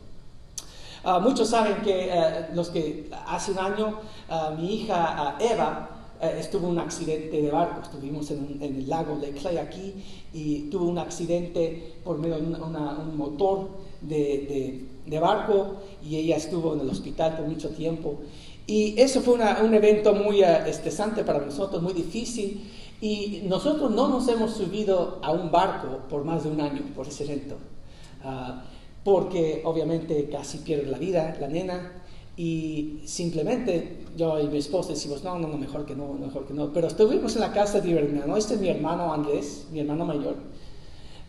Ah, 1.08 1.20
muchos 1.20 1.50
saben 1.50 1.84
que 1.84 2.10
eh, 2.12 2.48
los 2.56 2.70
que 2.70 3.12
hace 3.28 3.52
un 3.52 3.60
año 3.60 4.00
ah, 4.28 4.56
mi 4.58 4.74
hija 4.74 4.96
ah, 4.98 5.38
Eva 5.40 5.95
eh, 6.22 6.38
estuvo 6.40 6.68
un 6.68 6.80
accidente 6.80 7.42
de 7.42 7.52
barco. 7.52 7.82
Estuvimos 7.82 8.30
en, 8.32 8.58
el 8.62 8.90
lago 8.90 9.18
de 9.18 9.32
Clay 9.32 9.58
aquí 9.58 9.94
y 10.34 10.70
tuvo 10.70 10.86
un 10.86 10.98
accidente 10.98 11.94
por 12.04 12.18
medio 12.18 12.36
de 12.36 12.44
un 12.44 13.18
motor 13.18 13.70
de, 14.02 14.86
de, 15.06 15.20
barco 15.20 15.78
y 16.04 16.18
ella 16.18 16.38
estuvo 16.38 16.74
en 16.74 16.82
el 16.82 16.90
hospital 16.90 17.38
por 17.38 17.48
mucho 17.48 17.70
tiempo. 17.70 18.20
Y 18.68 19.00
eso 19.00 19.22
fue 19.22 19.36
un 19.36 19.74
evento 19.74 20.14
muy 20.14 20.42
estresante 20.42 21.24
para 21.24 21.40
nosotros, 21.40 21.82
muy 21.82 21.94
difícil. 21.94 22.72
Y 23.02 23.44
nosotros 23.46 23.92
no 23.92 24.08
nos 24.08 24.28
hemos 24.28 24.52
subido 24.54 25.20
a 25.22 25.32
un 25.32 25.52
barco 25.52 26.08
por 26.10 26.24
más 26.24 26.44
de 26.44 26.50
un 26.50 26.62
año 26.62 26.82
por 26.96 27.08
ese 27.08 27.26
evento 27.26 27.58
porque 29.06 29.62
obviamente 29.64 30.28
casi 30.30 30.58
pierde 30.58 30.90
la 30.90 30.98
vida 30.98 31.38
la 31.40 31.48
nena 31.48 31.92
y 32.36 33.02
simplemente 33.06 34.00
yo 34.16 34.40
y 34.40 34.48
mi 34.48 34.58
esposa 34.58 34.90
decimos, 34.90 35.24
no, 35.24 35.38
no, 35.38 35.48
no, 35.48 35.58
mejor 35.58 35.86
que 35.86 35.96
no, 35.96 36.14
mejor 36.14 36.46
que 36.46 36.54
no. 36.54 36.72
Pero 36.74 36.88
estuvimos 36.88 37.36
en 37.36 37.42
la 37.42 37.52
casa 37.52 37.82
de 37.82 37.90
mi 37.90 37.98
hermano, 37.98 38.38
este 38.38 38.56
es 38.56 38.60
mi 38.60 38.70
hermano 38.70 39.14
Andrés, 39.14 39.68
mi 39.72 39.80
hermano 39.80 40.06
mayor, 40.06 40.36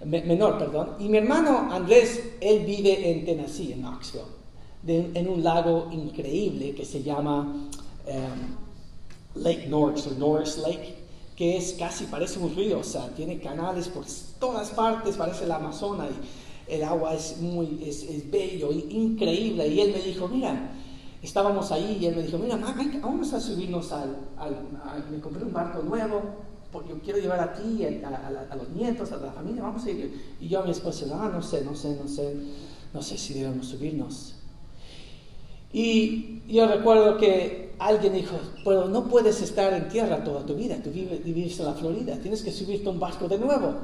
menor, 0.05 0.59
perdón, 0.59 0.91
y 0.99 1.09
mi 1.09 1.19
hermano 1.19 1.69
Andrés, 1.73 2.23
él 2.41 2.65
vive 2.65 3.11
en 3.11 3.25
Tennessee, 3.25 3.73
en 3.73 3.81
Knoxville, 3.81 4.23
en 4.87 5.29
un 5.29 5.43
lago 5.43 5.89
increíble 5.91 6.75
que 6.75 6.85
se 6.85 7.03
llama 7.03 7.69
em, 8.07 9.43
Lake 9.43 9.67
Norris 9.67 10.07
o 10.07 10.11
Norris 10.13 10.59
Lake, 10.59 10.95
que 11.35 11.57
es 11.57 11.75
casi, 11.75 12.05
parece 12.05 12.39
un 12.39 12.55
río, 12.55 12.79
o 12.79 12.85
sea, 12.85 13.09
tiene 13.15 13.39
canales 13.39 13.89
por 13.89 14.05
todas 14.39 14.71
partes, 14.71 15.17
parece 15.17 15.47
la 15.47 15.57
Amazonas. 15.57 16.09
Y, 16.11 16.47
el 16.69 16.83
agua 16.83 17.15
es 17.15 17.39
muy, 17.39 17.81
es, 17.87 18.03
es 18.03 18.31
bello, 18.31 18.73
increíble. 18.73 19.69
Y 19.69 19.81
él 19.81 19.93
me 19.93 20.03
dijo, 20.03 20.29
mira, 20.29 20.73
estábamos 21.27 21.73
ahí 21.73 21.99
y 22.01 22.07
él 22.07 22.17
me 22.17 22.23
dijo, 22.23 22.39
mira, 22.39 22.57
vamos 23.03 23.33
a 23.33 23.41
subirnos 23.41 23.93
al, 23.93 24.17
me 25.11 25.21
compré 25.21 25.45
un 25.45 25.53
barco 25.53 25.83
nuevo, 25.83 26.23
porque 26.73 26.91
yo 26.91 27.01
quiero 27.01 27.19
llevar 27.19 27.41
a 27.41 27.53
ti, 27.53 27.85
a, 27.85 28.49
a, 28.51 28.57
los 28.57 28.69
nietos, 28.71 29.11
a 29.13 29.17
la 29.17 29.33
familia, 29.33 29.63
vamos 29.63 29.85
a 29.85 29.91
ir. 29.91 30.37
Y 30.41 30.49
yo 30.49 30.61
a 30.61 30.65
mi 30.65 30.71
esposa, 30.71 31.07
ah, 31.13 31.29
no 31.33 31.43
sé, 31.43 31.65
no 31.65 31.75
sé, 31.75 31.99
no 32.01 32.09
sé, 32.09 32.37
no 32.95 33.03
sé 33.03 33.19
si 33.19 33.35
debemos 33.35 33.67
subirnos. 33.67 34.35
Y 35.73 36.43
yo 36.47 36.67
recuerdo 36.67 37.19
que 37.19 37.75
alguien 37.79 38.15
dijo, 38.15 38.37
pero 38.65 38.89
no 38.89 39.09
puedes 39.09 39.43
estar 39.43 39.73
en 39.73 39.89
tierra 39.89 40.23
toda 40.23 40.47
tu 40.47 40.55
vida, 40.55 40.77
tú 40.83 40.91
vives, 40.91 41.25
vives 41.25 41.59
en 41.59 41.67
la 41.67 41.75
Florida, 41.75 42.17
tienes 42.19 42.43
que 42.43 42.53
subirte 42.53 42.89
a 42.89 42.93
un 42.93 43.01
barco 43.01 43.27
de 43.27 43.39
nuevo. 43.39 43.75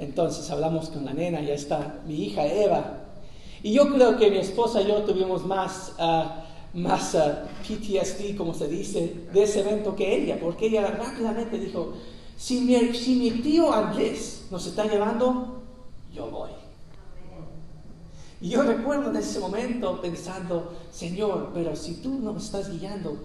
Entonces 0.00 0.50
hablamos 0.50 0.88
con 0.88 1.04
la 1.04 1.12
nena, 1.12 1.40
ya 1.42 1.54
está 1.54 2.00
mi 2.06 2.24
hija 2.24 2.44
Eva. 2.44 3.00
Y 3.62 3.74
yo 3.74 3.92
creo 3.92 4.16
que 4.16 4.30
mi 4.30 4.38
esposa 4.38 4.80
y 4.80 4.88
yo 4.88 5.02
tuvimos 5.02 5.44
más, 5.44 5.92
uh, 5.98 6.39
más 6.74 7.14
uh, 7.14 7.46
PTSD, 7.66 8.36
como 8.36 8.54
se 8.54 8.68
dice, 8.68 9.26
de 9.32 9.42
ese 9.42 9.60
evento 9.60 9.96
que 9.96 10.14
ella, 10.14 10.38
porque 10.40 10.66
ella 10.66 10.86
rápidamente 10.86 11.58
dijo, 11.58 11.94
si 12.36 12.60
mi, 12.60 12.94
si 12.94 13.16
mi 13.16 13.30
tío 13.42 13.72
Andrés 13.72 14.46
nos 14.50 14.66
está 14.66 14.86
llevando, 14.86 15.62
yo 16.14 16.30
voy. 16.30 16.50
Y 18.40 18.48
yo 18.48 18.62
recuerdo 18.62 19.10
en 19.10 19.16
ese 19.16 19.38
momento 19.38 20.00
pensando, 20.00 20.72
Señor, 20.90 21.50
pero 21.52 21.76
si 21.76 21.96
tú 21.96 22.18
nos 22.20 22.44
estás 22.44 22.70
guiando 22.70 23.18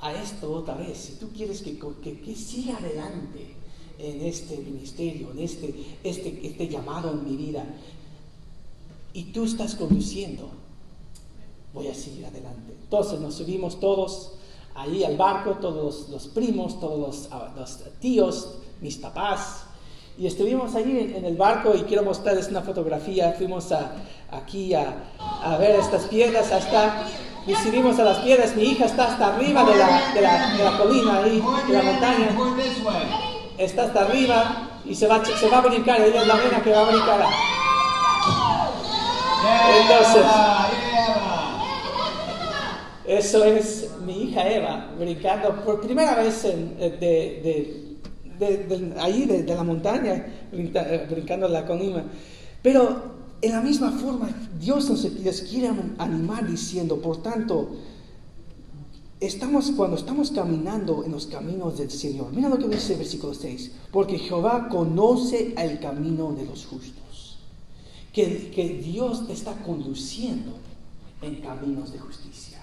a 0.00 0.12
esto 0.14 0.52
otra 0.52 0.74
vez, 0.74 0.98
si 0.98 1.12
tú 1.14 1.28
quieres 1.28 1.62
que, 1.62 1.78
que, 2.02 2.20
que 2.20 2.34
siga 2.34 2.76
adelante, 2.78 3.54
en 4.02 4.22
este 4.22 4.56
ministerio, 4.58 5.30
en 5.32 5.40
este, 5.40 5.74
este, 6.02 6.46
este 6.46 6.68
llamado 6.68 7.12
en 7.12 7.24
mi 7.24 7.36
vida, 7.36 7.64
y 9.12 9.24
tú 9.24 9.44
estás 9.44 9.74
conduciendo, 9.74 10.48
voy 11.72 11.88
a 11.88 11.94
seguir 11.94 12.26
adelante. 12.26 12.74
Entonces 12.82 13.20
nos 13.20 13.34
subimos 13.34 13.80
todos 13.80 14.32
ahí 14.74 15.04
al 15.04 15.16
barco, 15.16 15.52
todos 15.60 16.08
los 16.08 16.28
primos, 16.28 16.80
todos 16.80 17.28
los, 17.56 17.78
tíos, 18.00 18.56
mis 18.80 18.96
papás, 18.96 19.64
y 20.18 20.26
estuvimos 20.26 20.74
allí 20.74 20.98
en, 20.98 21.24
el 21.24 21.36
barco 21.36 21.72
y 21.74 21.82
quiero 21.82 22.02
mostrarles 22.02 22.48
una 22.48 22.62
fotografía. 22.62 23.32
Fuimos 23.32 23.72
a, 23.72 23.92
aquí 24.30 24.74
a, 24.74 25.04
a, 25.42 25.56
ver 25.56 25.76
estas 25.80 26.04
piedras 26.04 26.52
hasta, 26.52 27.06
y 27.46 27.54
subimos 27.54 27.98
a 27.98 28.04
las 28.04 28.18
piedras. 28.18 28.54
Mi 28.54 28.64
hija 28.64 28.84
está 28.84 29.12
hasta 29.12 29.34
arriba 29.34 29.64
de 29.64 29.76
la, 29.76 30.12
de 30.12 30.20
la, 30.20 30.56
de 30.56 30.64
la 30.64 30.78
colina 30.78 31.22
ahí, 31.22 31.42
de 31.66 31.72
la 31.72 31.82
montaña 31.82 32.36
está 33.64 33.84
hasta 33.84 34.00
arriba 34.00 34.80
y 34.84 34.94
se 34.94 35.06
va, 35.06 35.22
se 35.24 35.48
va 35.48 35.58
a 35.58 35.60
brincar, 35.60 36.00
ella 36.00 36.22
es 36.22 36.26
la 36.26 36.36
nena 36.36 36.62
que 36.62 36.72
va 36.72 36.80
a 36.80 36.90
brincar. 36.90 37.26
Entonces, 39.82 40.24
eso 43.18 43.44
es 43.44 43.90
mi 44.06 44.22
hija 44.22 44.48
Eva 44.48 44.94
brincando 44.98 45.64
por 45.64 45.80
primera 45.80 46.14
vez 46.14 46.44
en, 46.44 46.78
de, 46.78 47.96
de, 48.38 48.66
de, 48.66 48.94
ahí, 49.00 49.26
de, 49.26 49.42
la 49.54 49.64
montaña, 49.64 50.26
eh, 50.52 51.06
brincando 51.10 51.48
la 51.48 51.66
colina. 51.66 52.04
Pero 52.62 53.20
en 53.42 53.52
la 53.52 53.60
misma 53.60 53.90
forma, 53.90 54.28
Dios 54.60 54.88
nos 54.88 55.40
quiere 55.42 55.70
animar 55.98 56.46
diciendo, 56.46 57.00
por 57.00 57.22
tanto, 57.22 57.70
estamos, 59.18 59.72
cuando 59.72 59.96
estamos 59.96 60.30
caminando 60.30 61.04
en 61.04 61.12
los 61.12 61.26
caminos 61.26 61.78
del 61.78 61.90
Señor, 61.90 62.32
mira 62.32 62.48
lo 62.48 62.58
que 62.58 62.68
dice 62.68 62.92
el 62.92 63.00
versículo 63.00 63.34
6, 63.34 63.72
porque 63.90 64.18
Jehová 64.18 64.68
conoce 64.68 65.52
el 65.56 65.80
camino 65.80 66.32
de 66.32 66.44
los 66.44 66.66
justos, 66.66 67.38
que, 68.12 68.50
que 68.50 68.68
Dios 68.68 69.24
está 69.28 69.54
conduciendo 69.62 70.52
en 71.22 71.36
caminos 71.36 71.92
de 71.92 71.98
justicia. 71.98 72.59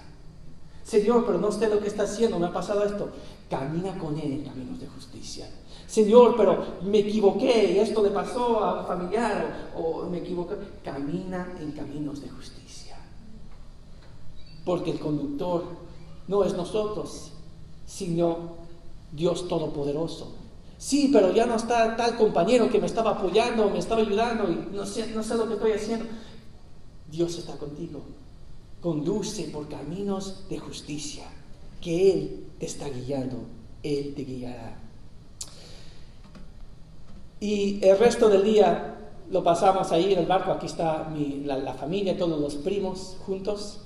Señor, 0.88 1.26
pero 1.26 1.38
no 1.38 1.52
sé 1.52 1.68
lo 1.68 1.80
que 1.80 1.88
está 1.88 2.04
haciendo, 2.04 2.38
me 2.38 2.46
ha 2.46 2.52
pasado 2.52 2.82
esto. 2.82 3.10
Camina 3.50 3.98
con 3.98 4.18
Él 4.18 4.32
en 4.32 4.44
caminos 4.44 4.80
de 4.80 4.86
justicia. 4.86 5.46
Señor, 5.86 6.34
pero 6.34 6.64
me 6.82 7.00
equivoqué 7.00 7.72
y 7.74 7.78
esto 7.78 8.02
le 8.02 8.08
pasó 8.08 8.64
a 8.64 8.80
un 8.80 8.86
familiar 8.86 9.70
o, 9.76 10.04
me 10.04 10.18
equivoqué. 10.18 10.54
Camina 10.82 11.54
en 11.60 11.72
caminos 11.72 12.22
de 12.22 12.30
justicia. 12.30 12.96
Porque 14.64 14.92
el 14.92 14.98
conductor 14.98 15.64
no 16.26 16.42
es 16.42 16.54
nosotros, 16.54 17.32
sino 17.84 18.54
Dios 19.12 19.46
Todopoderoso. 19.46 20.36
Sí, 20.78 21.10
pero 21.12 21.34
ya 21.34 21.44
no 21.44 21.56
está 21.56 21.96
tal 21.96 22.16
compañero 22.16 22.70
que 22.70 22.80
me 22.80 22.86
estaba 22.86 23.10
apoyando, 23.10 23.68
me 23.68 23.78
estaba 23.78 24.00
ayudando 24.00 24.50
y 24.50 24.74
no 24.74 24.86
sé, 24.86 25.08
no 25.14 25.22
sé 25.22 25.36
lo 25.36 25.48
que 25.48 25.54
estoy 25.54 25.72
haciendo. 25.72 26.06
Dios 27.10 27.36
está 27.36 27.58
contigo 27.58 28.00
conduce 28.80 29.44
por 29.44 29.68
caminos 29.68 30.44
de 30.48 30.58
justicia, 30.58 31.24
que 31.80 32.12
Él 32.12 32.46
te 32.58 32.66
está 32.66 32.88
guiando, 32.88 33.38
Él 33.82 34.14
te 34.14 34.24
guiará. 34.24 34.78
Y 37.40 37.84
el 37.84 37.98
resto 37.98 38.28
del 38.28 38.42
día 38.42 38.96
lo 39.30 39.42
pasamos 39.44 39.92
ahí 39.92 40.12
en 40.12 40.20
el 40.20 40.26
barco, 40.26 40.52
aquí 40.52 40.66
está 40.66 41.10
la, 41.44 41.74
familia, 41.74 42.16
todos 42.16 42.40
los 42.40 42.56
primos 42.56 43.16
juntos. 43.24 43.80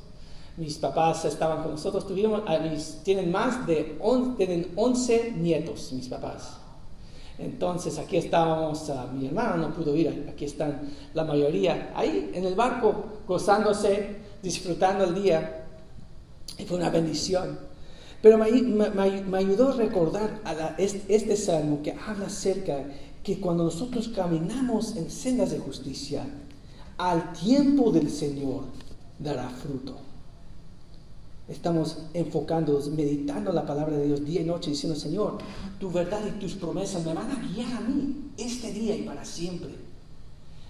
Mis 0.57 0.77
papás 0.79 1.25
estaban 1.25 1.63
con 1.63 1.73
nosotros, 1.73 2.07
tuvimos, 2.07 2.43
ah, 2.47 2.59
tienen 3.05 3.31
más 3.31 3.67
de 3.67 3.99
tienen 4.37 4.73
11 4.77 5.33
nietos, 5.39 5.93
mis 5.93 6.09
papás. 6.09 6.59
Entonces 7.39 7.99
aquí 7.99 8.19
estábamos, 8.19 8.89
uh, 8.91 9.13
mi 9.13 9.27
hermano 9.27 9.57
no 9.57 9.75
pudo 9.75 9.97
ir, 9.97 10.29
aquí 10.31 10.45
están 10.45 10.93
la 11.15 11.25
mayoría, 11.25 11.93
ahí 11.97 12.31
en 12.35 12.45
el 12.45 12.55
barco 12.55 13.05
gozándose, 13.27 14.22
disfrutando 14.43 15.05
el 15.05 15.15
día. 15.15 15.67
Y 16.59 16.65
fue 16.65 16.77
una 16.77 16.91
bendición. 16.91 17.59
Pero 18.21 18.39
me, 18.39 18.45
ayudó 19.37 19.71
a 19.71 19.77
recordar 19.77 20.41
a 20.45 20.75
este, 20.79 21.37
salmo 21.37 21.83
que 21.83 21.93
habla 21.93 22.27
acerca 22.27 22.85
que 23.25 23.41
cuando 23.41 23.65
nosotros 23.65 24.09
caminamos 24.09 24.97
en 24.97 25.11
sendas 25.11 25.51
de 25.51 25.59
justicia, 25.59 26.25
al 26.99 27.33
tiempo 27.33 27.91
del 27.91 28.09
Señor 28.11 28.65
dará 29.19 29.49
fruto. 29.49 29.97
Estamos 31.49 31.99
enfocándonos, 32.15 32.89
meditando 32.91 33.53
la 33.53 33.67
palabra 33.67 33.97
de 33.97 34.07
Dios 34.07 34.25
día 34.25 34.43
y 34.43 34.45
noche, 34.45 34.71
diciendo, 34.71 34.99
Señor, 34.99 35.39
tu 35.81 35.91
verdad 35.91 36.21
y 36.27 36.39
tus 36.39 36.55
promesas 36.55 37.05
me 37.05 37.15
van 37.15 37.29
a 37.29 37.35
guiar 37.35 37.73
a 37.73 37.81
mí 37.81 38.31
este 38.39 38.73
día 38.73 38.95
y 38.95 39.03
para 39.03 39.25
siempre. 39.25 39.71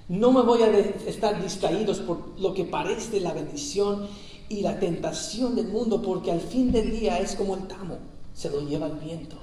No 0.08 0.32
me 0.32 0.42
voy 0.42 0.62
a 0.62 0.78
estar 1.06 1.40
distraídos 1.42 2.00
por 2.00 2.38
lo 2.38 2.52
que 2.54 2.64
parece 2.64 3.20
la 3.20 3.32
bendición 3.32 4.06
y 4.48 4.60
la 4.60 4.78
tentación 4.78 5.54
del 5.54 5.68
mundo, 5.68 6.02
porque 6.02 6.32
al 6.32 6.40
fin 6.40 6.72
del 6.72 6.90
día 6.90 7.18
es 7.18 7.36
como 7.36 7.54
el 7.54 7.68
tamo, 7.68 7.98
se 8.34 8.50
lo 8.50 8.60
lleva 8.68 8.86
el 8.86 8.94
viento. 8.94 9.36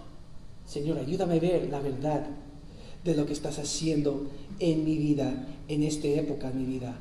Señor, 0.66 1.00
ayúdame 1.00 1.38
a 1.38 1.40
ver 1.40 1.70
la 1.72 1.80
verdad 1.80 2.28
de 3.04 3.16
lo 3.16 3.26
que 3.26 3.34
estás 3.34 3.58
haciendo 3.58 4.28
en 4.60 4.84
mi 4.84 4.98
vida, 4.98 5.48
en 5.68 5.84
esta 5.84 6.08
época 6.08 6.50
de 6.50 6.56
mi 6.56 6.66
vida. 6.66 6.96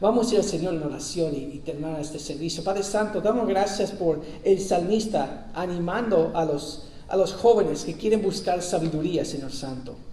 Vamos 0.00 0.30
a 0.30 0.34
ir 0.34 0.40
al 0.40 0.46
Señor 0.46 0.74
en 0.74 0.82
oración 0.82 1.34
y, 1.36 1.58
terminar 1.58 2.00
este 2.00 2.18
servicio. 2.18 2.64
Padre 2.64 2.84
Santo, 2.84 3.20
damos 3.20 3.46
gracias 3.46 3.90
por 3.90 4.22
el 4.44 4.60
salmista 4.60 5.50
animando 5.54 6.32
a 6.34 6.44
los, 6.44 6.86
a 7.08 7.16
los 7.16 7.34
jóvenes 7.34 7.84
que 7.84 7.94
quieren 7.94 8.22
buscar 8.22 8.62
sabiduría, 8.62 9.24
Señor 9.24 9.52
Santo 9.52 10.07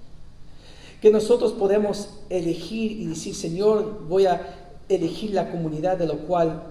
que 1.05 1.11
nosotros 1.11 1.51
podemos 1.51 2.09
elegir 2.31 2.93
y 2.93 3.05
decir, 3.05 3.35
Señor, 3.35 4.07
voy 4.09 4.25
a 4.25 4.41
elegir 4.89 5.35
la 5.35 5.51
comunidad 5.51 5.99
de 5.99 6.07
lo 6.07 6.17
cual 6.21 6.63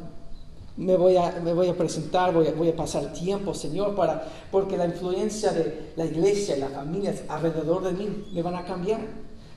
me 0.76 0.96
voy 0.96 1.16
a, 1.16 1.40
me 1.44 1.52
voy 1.52 1.68
a 1.68 1.76
presentar, 1.76 2.34
voy 2.34 2.48
a, 2.48 2.50
voy 2.50 2.68
a 2.70 2.74
pasar 2.74 3.12
tiempo, 3.12 3.54
Señor, 3.54 3.94
para, 3.94 4.26
porque 4.50 4.76
la 4.76 4.86
influencia 4.86 5.52
de 5.52 5.92
la 5.94 6.06
iglesia 6.06 6.56
y 6.56 6.60
las 6.62 6.72
familias 6.72 7.22
alrededor 7.28 7.84
de 7.84 7.92
mí 7.92 8.24
me 8.32 8.42
van 8.42 8.56
a 8.56 8.64
cambiar. 8.64 9.02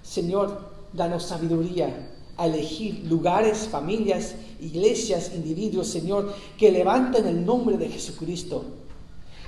Señor, 0.03 0.69
danos 0.93 1.23
sabiduría 1.23 2.11
a 2.37 2.45
elegir 2.45 3.03
lugares, 3.09 3.67
familias, 3.71 4.35
iglesias, 4.61 5.31
individuos, 5.33 5.87
Señor, 5.87 6.35
que 6.55 6.71
levanten 6.71 7.25
el 7.25 7.43
nombre 7.43 7.79
de 7.79 7.89
Jesucristo. 7.89 8.63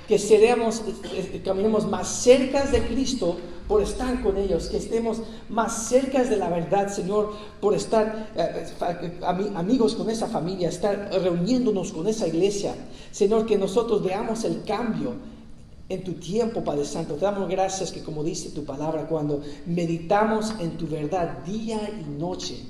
Que 0.08 0.18
seremos, 0.18 0.82
eh, 1.04 1.40
caminemos 1.44 1.86
más 1.86 2.08
cerca 2.08 2.64
de 2.64 2.84
Cristo 2.88 3.36
por 3.70 3.82
estar 3.82 4.20
con 4.20 4.36
ellos, 4.36 4.66
que 4.66 4.78
estemos 4.78 5.18
más 5.48 5.86
cerca 5.86 6.24
de 6.24 6.36
la 6.36 6.48
verdad, 6.48 6.92
Señor, 6.92 7.32
por 7.60 7.72
estar 7.72 8.32
eh, 8.34 9.20
amigos 9.54 9.94
con 9.94 10.10
esa 10.10 10.26
familia, 10.26 10.68
estar 10.68 11.08
reuniéndonos 11.22 11.92
con 11.92 12.08
esa 12.08 12.26
iglesia. 12.26 12.74
Señor, 13.12 13.46
que 13.46 13.56
nosotros 13.56 14.02
veamos 14.02 14.42
el 14.42 14.64
cambio 14.64 15.12
en 15.88 16.02
tu 16.02 16.14
tiempo, 16.14 16.64
Padre 16.64 16.84
Santo. 16.84 17.14
Te 17.14 17.20
damos 17.20 17.48
gracias 17.48 17.92
que, 17.92 18.02
como 18.02 18.24
dice 18.24 18.50
tu 18.50 18.64
palabra, 18.64 19.06
cuando 19.06 19.40
meditamos 19.66 20.52
en 20.58 20.76
tu 20.76 20.88
verdad 20.88 21.44
día 21.46 21.78
y 21.96 22.20
noche, 22.20 22.64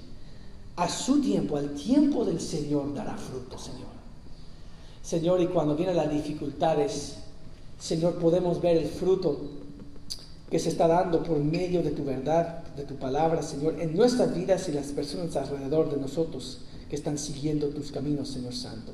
a 0.77 0.87
su 0.87 1.23
tiempo, 1.23 1.57
al 1.57 1.71
tiempo 1.71 2.27
del 2.27 2.43
Señor, 2.43 2.93
dará 2.93 3.17
fruto, 3.17 3.57
Señor. 3.57 3.89
Señor, 5.03 5.41
y 5.41 5.47
cuando 5.47 5.75
vienen 5.75 5.97
las 5.97 6.13
dificultades, 6.13 7.17
Señor, 7.79 8.17
podemos 8.17 8.61
ver 8.61 8.77
el 8.77 8.89
fruto 8.89 9.60
que 10.51 10.59
se 10.59 10.69
está 10.69 10.89
dando 10.89 11.23
por 11.23 11.39
medio 11.39 11.83
de 11.83 11.93
tu 11.93 12.05
verdad, 12.05 12.65
de 12.75 12.83
tu 12.83 12.97
palabra, 12.97 13.43
Señor, 13.43 13.77
en 13.81 13.97
nuestras 13.97 14.35
vidas 14.35 14.69
y 14.69 14.73
las 14.73 14.89
personas 14.89 15.37
alrededor 15.37 15.91
de 15.91 16.01
nosotros 16.01 16.59
que 16.89 16.97
están 16.97 17.19
siguiendo 17.19 17.69
tus 17.69 17.93
caminos, 17.93 18.31
Señor 18.31 18.55
Santo. 18.55 18.93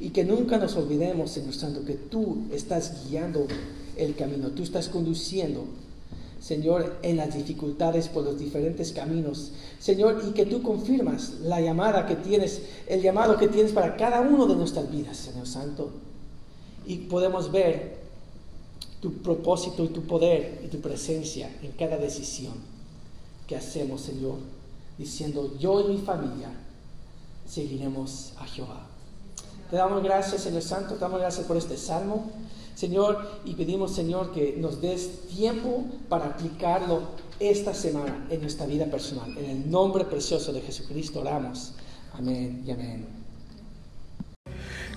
Y 0.00 0.10
que 0.10 0.24
nunca 0.24 0.56
nos 0.56 0.74
olvidemos, 0.76 1.30
Señor 1.30 1.54
Santo, 1.54 1.84
que 1.84 1.94
tú 1.94 2.46
estás 2.52 3.06
guiando 3.06 3.46
el 3.96 4.14
camino, 4.14 4.48
tú 4.48 4.62
estás 4.62 4.88
conduciendo, 4.88 5.64
Señor, 6.40 6.96
en 7.02 7.18
las 7.18 7.34
dificultades 7.34 8.08
por 8.08 8.24
los 8.24 8.38
diferentes 8.38 8.92
caminos. 8.92 9.52
Señor, 9.78 10.22
y 10.26 10.32
que 10.32 10.46
tú 10.46 10.62
confirmas 10.62 11.34
la 11.42 11.60
llamada 11.60 12.06
que 12.06 12.16
tienes, 12.16 12.62
el 12.86 13.02
llamado 13.02 13.36
que 13.36 13.48
tienes 13.48 13.72
para 13.72 13.96
cada 13.96 14.22
uno 14.22 14.46
de 14.46 14.56
nuestras 14.56 14.90
vidas, 14.90 15.18
Señor 15.18 15.46
Santo. 15.46 15.90
Y 16.86 16.96
podemos 16.96 17.52
ver 17.52 18.05
tu 19.00 19.12
propósito 19.14 19.84
y 19.84 19.88
tu 19.88 20.02
poder 20.02 20.62
y 20.64 20.68
tu 20.68 20.80
presencia 20.80 21.50
en 21.62 21.72
cada 21.72 21.96
decisión 21.96 22.54
que 23.46 23.56
hacemos, 23.56 24.00
Señor, 24.00 24.36
diciendo, 24.98 25.54
yo 25.58 25.80
y 25.80 25.92
mi 25.92 25.98
familia 25.98 26.50
seguiremos 27.46 28.32
a 28.38 28.46
Jehová. 28.46 28.86
Te 29.70 29.76
damos 29.76 30.02
gracias, 30.02 30.42
Señor 30.42 30.62
Santo, 30.62 30.94
te 30.94 31.00
damos 31.00 31.20
gracias 31.20 31.46
por 31.46 31.56
este 31.56 31.76
salmo, 31.76 32.30
Señor, 32.74 33.40
y 33.44 33.54
pedimos, 33.54 33.92
Señor, 33.92 34.32
que 34.32 34.56
nos 34.58 34.80
des 34.80 35.26
tiempo 35.28 35.84
para 36.08 36.26
aplicarlo 36.26 37.02
esta 37.40 37.74
semana 37.74 38.26
en 38.30 38.40
nuestra 38.40 38.66
vida 38.66 38.86
personal. 38.86 39.36
En 39.38 39.44
el 39.44 39.70
nombre 39.70 40.04
precioso 40.04 40.52
de 40.52 40.60
Jesucristo 40.60 41.20
oramos. 41.20 41.72
Amén 42.12 42.62
y 42.66 42.70
amén. 42.70 43.15